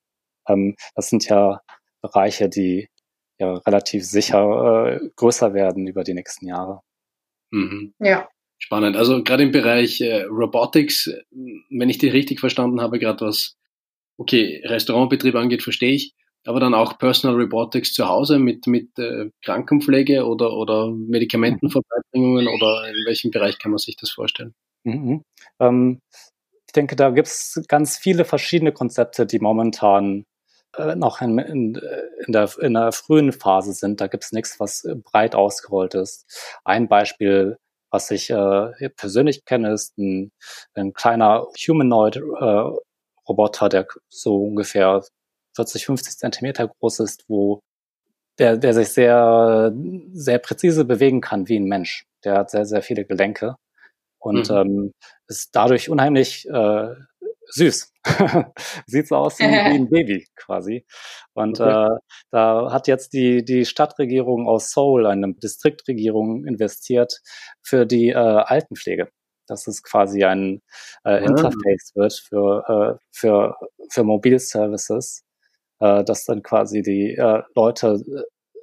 [0.49, 1.61] Ähm, das sind ja
[2.01, 2.89] Bereiche, die
[3.39, 6.81] ja relativ sicher äh, größer werden über die nächsten Jahre.
[7.51, 7.93] Mhm.
[7.99, 8.29] Ja.
[8.59, 8.97] Spannend.
[8.97, 13.57] Also gerade im Bereich äh, Robotics, wenn ich die richtig verstanden habe, gerade was
[14.17, 16.15] okay Restaurantbetrieb angeht, verstehe ich
[16.47, 22.89] aber dann auch Personal Robotics zu Hause mit, mit äh, Krankenpflege oder, oder Medikamentenvorbeibringungen oder
[22.89, 24.55] in welchem Bereich kann man sich das vorstellen?
[24.85, 25.25] Mhm.
[25.59, 26.01] Ähm,
[26.67, 30.25] ich denke, da gibt es ganz viele verschiedene Konzepte, die momentan
[30.77, 31.81] äh, noch in, in,
[32.27, 34.01] in, der, in der frühen Phase sind.
[34.01, 36.61] Da gibt es nichts, was breit ausgerollt ist.
[36.65, 37.59] Ein Beispiel,
[37.91, 40.33] was ich äh, persönlich kenne, ist ein,
[40.75, 42.71] ein kleiner Humanoid äh,
[43.69, 45.05] der so ungefähr
[45.61, 47.61] 40, 50 Zentimeter groß ist, wo
[48.39, 49.73] der, der sich sehr,
[50.13, 52.07] sehr präzise bewegen kann wie ein Mensch.
[52.25, 53.57] Der hat sehr, sehr viele Gelenke
[54.19, 54.57] und mhm.
[54.57, 54.93] ähm,
[55.29, 56.95] ist dadurch unheimlich äh,
[57.53, 57.93] süß.
[58.87, 60.87] Sieht so aus wie, ein Baby quasi.
[61.35, 61.95] Und okay.
[61.95, 61.99] äh,
[62.31, 67.21] da hat jetzt die, die Stadtregierung aus Seoul, eine Distriktregierung, investiert
[67.63, 69.11] für die äh, Altenpflege.
[69.47, 70.63] Dass es quasi ein
[71.05, 71.17] äh, ah.
[71.17, 73.57] Interface wird für, äh, für,
[73.91, 75.25] für Mobilservices,
[75.81, 78.01] äh, dass dann quasi die äh, Leute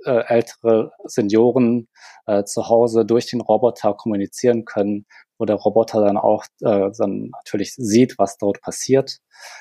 [0.06, 1.88] äh, ältere Senioren
[2.26, 5.06] äh, zu Hause durch den Roboter kommunizieren können
[5.38, 9.18] wo der Roboter dann auch äh, dann natürlich sieht, was dort passiert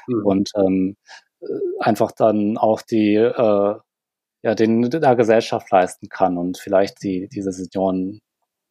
[0.07, 0.24] mhm.
[0.24, 0.96] und ähm,
[1.40, 1.46] äh,
[1.80, 3.74] einfach dann auch die äh,
[4.42, 8.20] ja den der Gesellschaft leisten kann und vielleicht die diese Senioren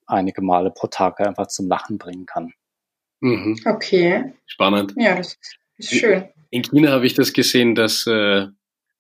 [0.08, 2.54] einige Male pro Tag einfach zum Lachen bringen kann.
[3.22, 3.58] Mhm.
[3.66, 4.34] Okay.
[4.46, 4.94] Spannend.
[4.98, 5.38] Ja, das
[5.78, 6.30] ist schön.
[6.52, 8.48] In China habe ich das gesehen, dass äh,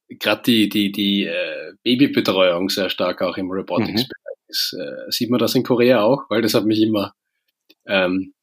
[0.09, 4.49] gerade die, die, die äh, Babybetreuung sehr stark auch im Robotics-Bereich mhm.
[4.49, 4.77] ist.
[4.79, 6.29] Äh, sieht man das in Korea auch?
[6.29, 7.13] Weil das hat mich immer
[7.85, 8.33] ähm,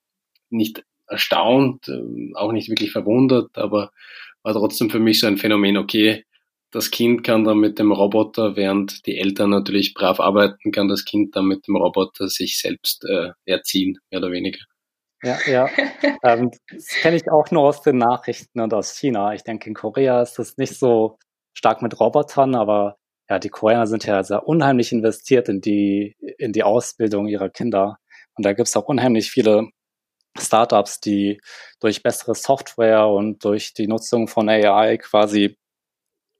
[0.50, 3.92] nicht erstaunt, ähm, auch nicht wirklich verwundert, aber
[4.42, 6.24] war trotzdem für mich so ein Phänomen, okay,
[6.72, 11.04] das Kind kann dann mit dem Roboter, während die Eltern natürlich brav arbeiten, kann das
[11.04, 14.64] Kind dann mit dem Roboter sich selbst äh, erziehen, mehr oder weniger.
[15.22, 15.68] Ja, ja.
[16.24, 19.34] ähm, das kenne ich auch nur aus den Nachrichten und aus China.
[19.34, 21.18] Ich denke, in Korea ist das nicht so
[21.54, 22.96] stark mit Robotern, aber
[23.28, 27.98] ja, die Koreaner sind ja sehr unheimlich investiert in die, in die Ausbildung ihrer Kinder.
[28.34, 29.68] Und da gibt es auch unheimlich viele
[30.38, 31.40] Startups, die
[31.80, 35.56] durch bessere Software und durch die Nutzung von AI quasi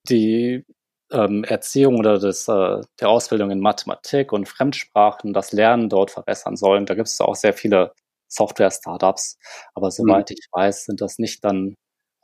[0.08, 0.64] die
[1.12, 6.56] ähm, Erziehung oder das, äh, der Ausbildung in Mathematik und Fremdsprachen, das Lernen dort verbessern
[6.56, 6.86] sollen.
[6.86, 7.92] Da gibt es auch sehr viele
[8.28, 9.38] Software-Startups.
[9.74, 10.36] Aber soweit mhm.
[10.38, 11.74] ich weiß, sind das nicht dann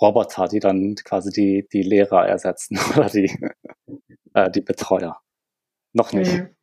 [0.01, 3.37] Roboter, die dann quasi die, die Lehrer ersetzen oder die,
[4.35, 5.21] äh, die Betreuer.
[5.93, 6.33] Noch nicht.
[6.33, 6.55] Mhm.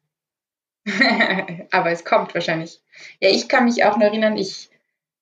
[1.71, 2.81] Aber es kommt wahrscheinlich.
[3.19, 4.69] Ja, ich kann mich auch noch erinnern, ich,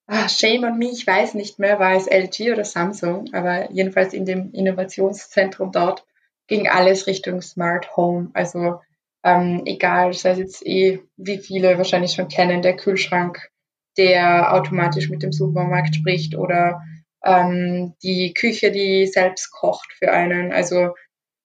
[0.08, 4.14] ah, shame on me, ich weiß nicht mehr, war es LG oder Samsung, aber jedenfalls
[4.14, 6.06] in dem Innovationszentrum dort
[6.48, 8.30] ging alles Richtung Smart Home.
[8.34, 8.82] Also
[9.24, 13.50] ähm, egal, sei es jetzt eh, wie viele wahrscheinlich schon kennen, der Kühlschrank,
[13.98, 16.82] der automatisch mit dem Supermarkt spricht oder
[17.24, 20.52] ähm, die Küche, die selbst kocht für einen.
[20.52, 20.94] Also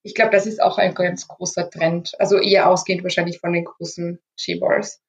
[0.03, 2.13] ich glaube, das ist auch ein ganz großer Trend.
[2.19, 5.03] Also eher ausgehend wahrscheinlich von den großen Skibars.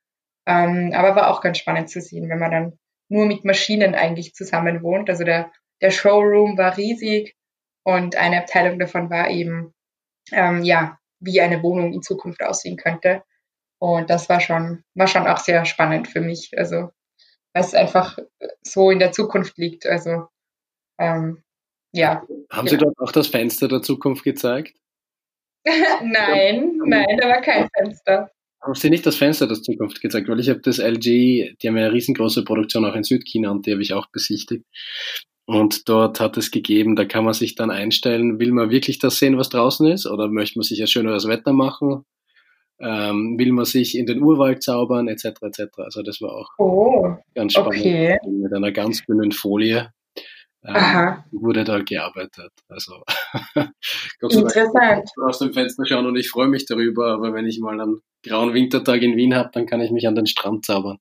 [0.45, 4.33] Ähm, aber war auch ganz spannend zu sehen, wenn man dann nur mit Maschinen eigentlich
[4.33, 5.09] zusammen wohnt.
[5.09, 5.51] Also der,
[5.81, 7.35] der Showroom war riesig
[7.83, 9.73] und eine Abteilung davon war eben,
[10.31, 13.23] ähm, ja, wie eine Wohnung in Zukunft aussehen könnte.
[13.79, 16.51] Und das war schon, war schon auch sehr spannend für mich.
[16.57, 16.89] Also,
[17.53, 18.19] es einfach
[18.61, 19.85] so in der Zukunft liegt.
[19.85, 20.27] Also,
[20.99, 21.43] ähm,
[21.91, 22.23] ja.
[22.51, 24.77] Haben Sie dort auch das Fenster der Zukunft gezeigt?
[25.65, 28.31] nein, nein, da war kein Fenster.
[28.61, 30.27] Haben Sie nicht das Fenster der Zukunft gezeigt?
[30.27, 33.65] Weil ich habe das LG, die haben ja eine riesengroße Produktion auch in Südchina und
[33.65, 34.65] die habe ich auch besichtigt.
[35.45, 39.17] Und dort hat es gegeben, da kann man sich dann einstellen, will man wirklich das
[39.17, 42.05] sehen, was draußen ist, oder möchte man sich ein schöneres Wetter machen?
[42.79, 45.25] Ähm, will man sich in den Urwald zaubern, etc.
[45.41, 45.61] etc.
[45.77, 48.17] Also das war auch oh, ganz spannend okay.
[48.29, 49.91] mit einer ganz dünnen Folie
[50.63, 52.51] ähm, wurde da gearbeitet.
[52.67, 53.03] Also
[54.21, 55.09] Interessant.
[55.23, 58.53] aus dem Fenster schauen und ich freue mich darüber, aber wenn ich mal einen grauen
[58.53, 60.99] Wintertag in Wien habe, dann kann ich mich an den Strand zaubern.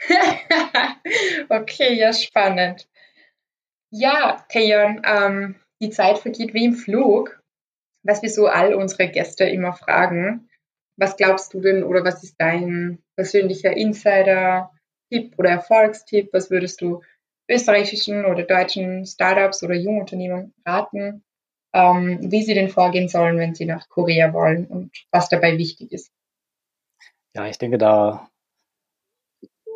[1.48, 2.86] okay, ja, spannend.
[3.90, 7.40] Ja, Tejon, ähm, die Zeit vergeht wie im Flug,
[8.04, 10.48] was wir so all unsere Gäste immer fragen.
[10.96, 16.30] Was glaubst du denn oder was ist dein persönlicher Insider-Tipp oder Erfolgstipp?
[16.32, 17.02] Was würdest du
[17.48, 21.24] österreichischen oder deutschen Startups oder Jungunternehmen raten,
[21.72, 25.92] ähm, wie sie denn vorgehen sollen, wenn sie nach Korea wollen und was dabei wichtig
[25.92, 26.10] ist.
[27.34, 28.28] Ja, ich denke, da,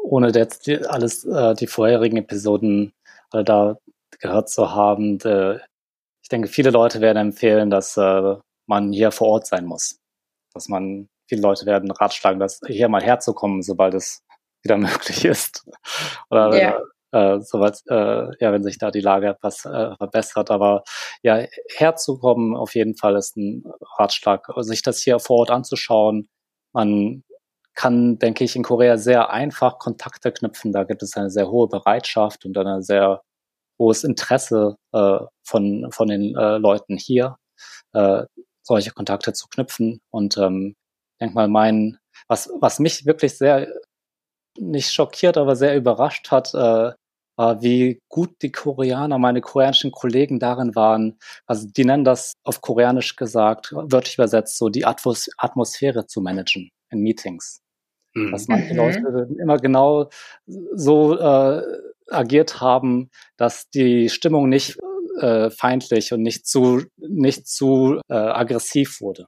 [0.03, 2.93] ohne jetzt die, alles, äh, die vorherigen Episoden
[3.33, 3.79] äh, da
[4.21, 5.61] gehört zu haben, de,
[6.23, 9.99] ich denke, viele Leute werden empfehlen, dass äh, man hier vor Ort sein muss.
[10.55, 14.25] Dass man, viele Leute werden ratschlagen, dass hier mal herzukommen, sobald es
[14.63, 15.69] wieder möglich ist.
[16.31, 20.51] Oder yeah äh, soweit, äh, ja, wenn sich da die Lage etwas äh, verbessert.
[20.51, 20.83] Aber
[21.23, 21.45] ja,
[21.77, 23.65] herzukommen auf jeden Fall ist ein
[23.99, 26.29] Ratschlag, sich das hier vor Ort anzuschauen.
[26.73, 27.25] Man
[27.75, 30.73] kann, denke ich, in Korea sehr einfach Kontakte knüpfen.
[30.73, 33.23] Da gibt es eine sehr hohe Bereitschaft und ein sehr
[33.79, 37.37] hohes Interesse äh, von, von den äh, Leuten hier,
[37.93, 38.25] äh,
[38.63, 40.01] solche Kontakte zu knüpfen.
[40.11, 40.75] Und ähm,
[41.21, 43.69] denk mal, mein, was, was mich wirklich sehr
[44.59, 46.93] nicht schockiert, aber sehr überrascht hat, äh,
[47.39, 51.19] äh, wie gut die Koreaner, meine koreanischen Kollegen darin waren.
[51.47, 56.71] Also die nennen das auf Koreanisch gesagt, wörtlich übersetzt, so die Atmos Atmosphäre zu managen
[56.91, 57.63] in Meetings.
[58.15, 58.33] Mhm.
[58.33, 58.79] Dass manche mhm.
[58.79, 60.11] Leute immer genau
[60.47, 61.63] so äh,
[62.11, 64.79] agiert haben, dass die Stimmung nicht
[65.21, 69.27] äh, feindlich und nicht zu, nicht zu äh, aggressiv wurde.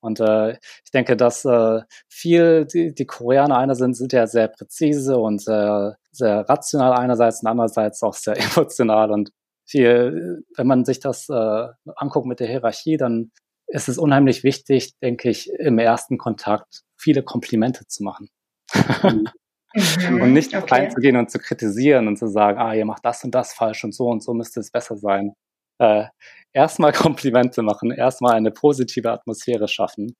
[0.00, 4.48] Und äh, ich denke, dass äh, viel die, die Koreaner einer sind, sind ja sehr
[4.48, 9.30] präzise und sehr, sehr rational einerseits und andererseits auch sehr emotional und
[9.66, 13.30] viel, wenn man sich das äh, anguckt mit der Hierarchie, dann
[13.68, 18.28] ist es unheimlich wichtig, denke ich, im ersten Kontakt viele Komplimente zu machen.
[18.74, 19.28] Mhm.
[20.20, 20.74] und nicht okay.
[20.74, 23.94] reinzugehen und zu kritisieren und zu sagen, ah, ihr macht das und das falsch und
[23.94, 25.34] so und so müsste es besser sein.
[25.80, 26.04] Äh,
[26.52, 30.14] erstmal Komplimente machen, erstmal eine positive Atmosphäre schaffen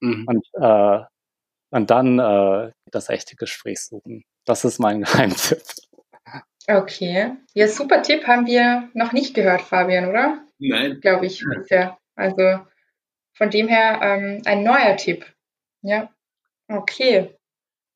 [0.00, 0.26] mhm.
[0.26, 1.04] und, äh,
[1.70, 4.24] und dann äh, das echte Gespräch suchen.
[4.44, 5.62] Das ist mein Geheimtipp.
[6.68, 7.36] Okay.
[7.54, 10.44] Ja, super Tipp haben wir noch nicht gehört, Fabian, oder?
[10.58, 11.00] Nein.
[11.00, 11.96] Glaube ich bisher.
[12.16, 12.60] Also
[13.34, 15.32] von dem her ähm, ein neuer Tipp.
[15.82, 16.10] Ja.
[16.68, 17.36] Okay.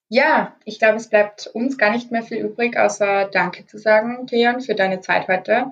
[0.09, 4.27] Ja, ich glaube, es bleibt uns gar nicht mehr viel übrig, außer Danke zu sagen,
[4.27, 5.71] Theon, für deine Zeit heute.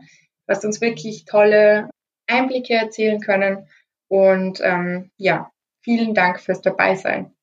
[0.49, 1.91] Hast uns wirklich tolle
[2.27, 3.69] Einblicke erzählen können.
[4.09, 5.51] Und ähm, ja,
[5.83, 7.35] vielen Dank fürs Dabeisein.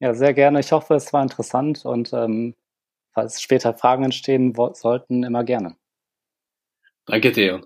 [0.00, 0.60] Ja, sehr gerne.
[0.60, 2.54] Ich hoffe, es war interessant und ähm,
[3.12, 5.76] falls später Fragen entstehen sollten, immer gerne.
[7.06, 7.60] Danke, Theo.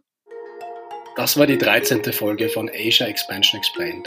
[1.17, 2.05] Das war die 13.
[2.13, 4.07] Folge von Asia Expansion Explained.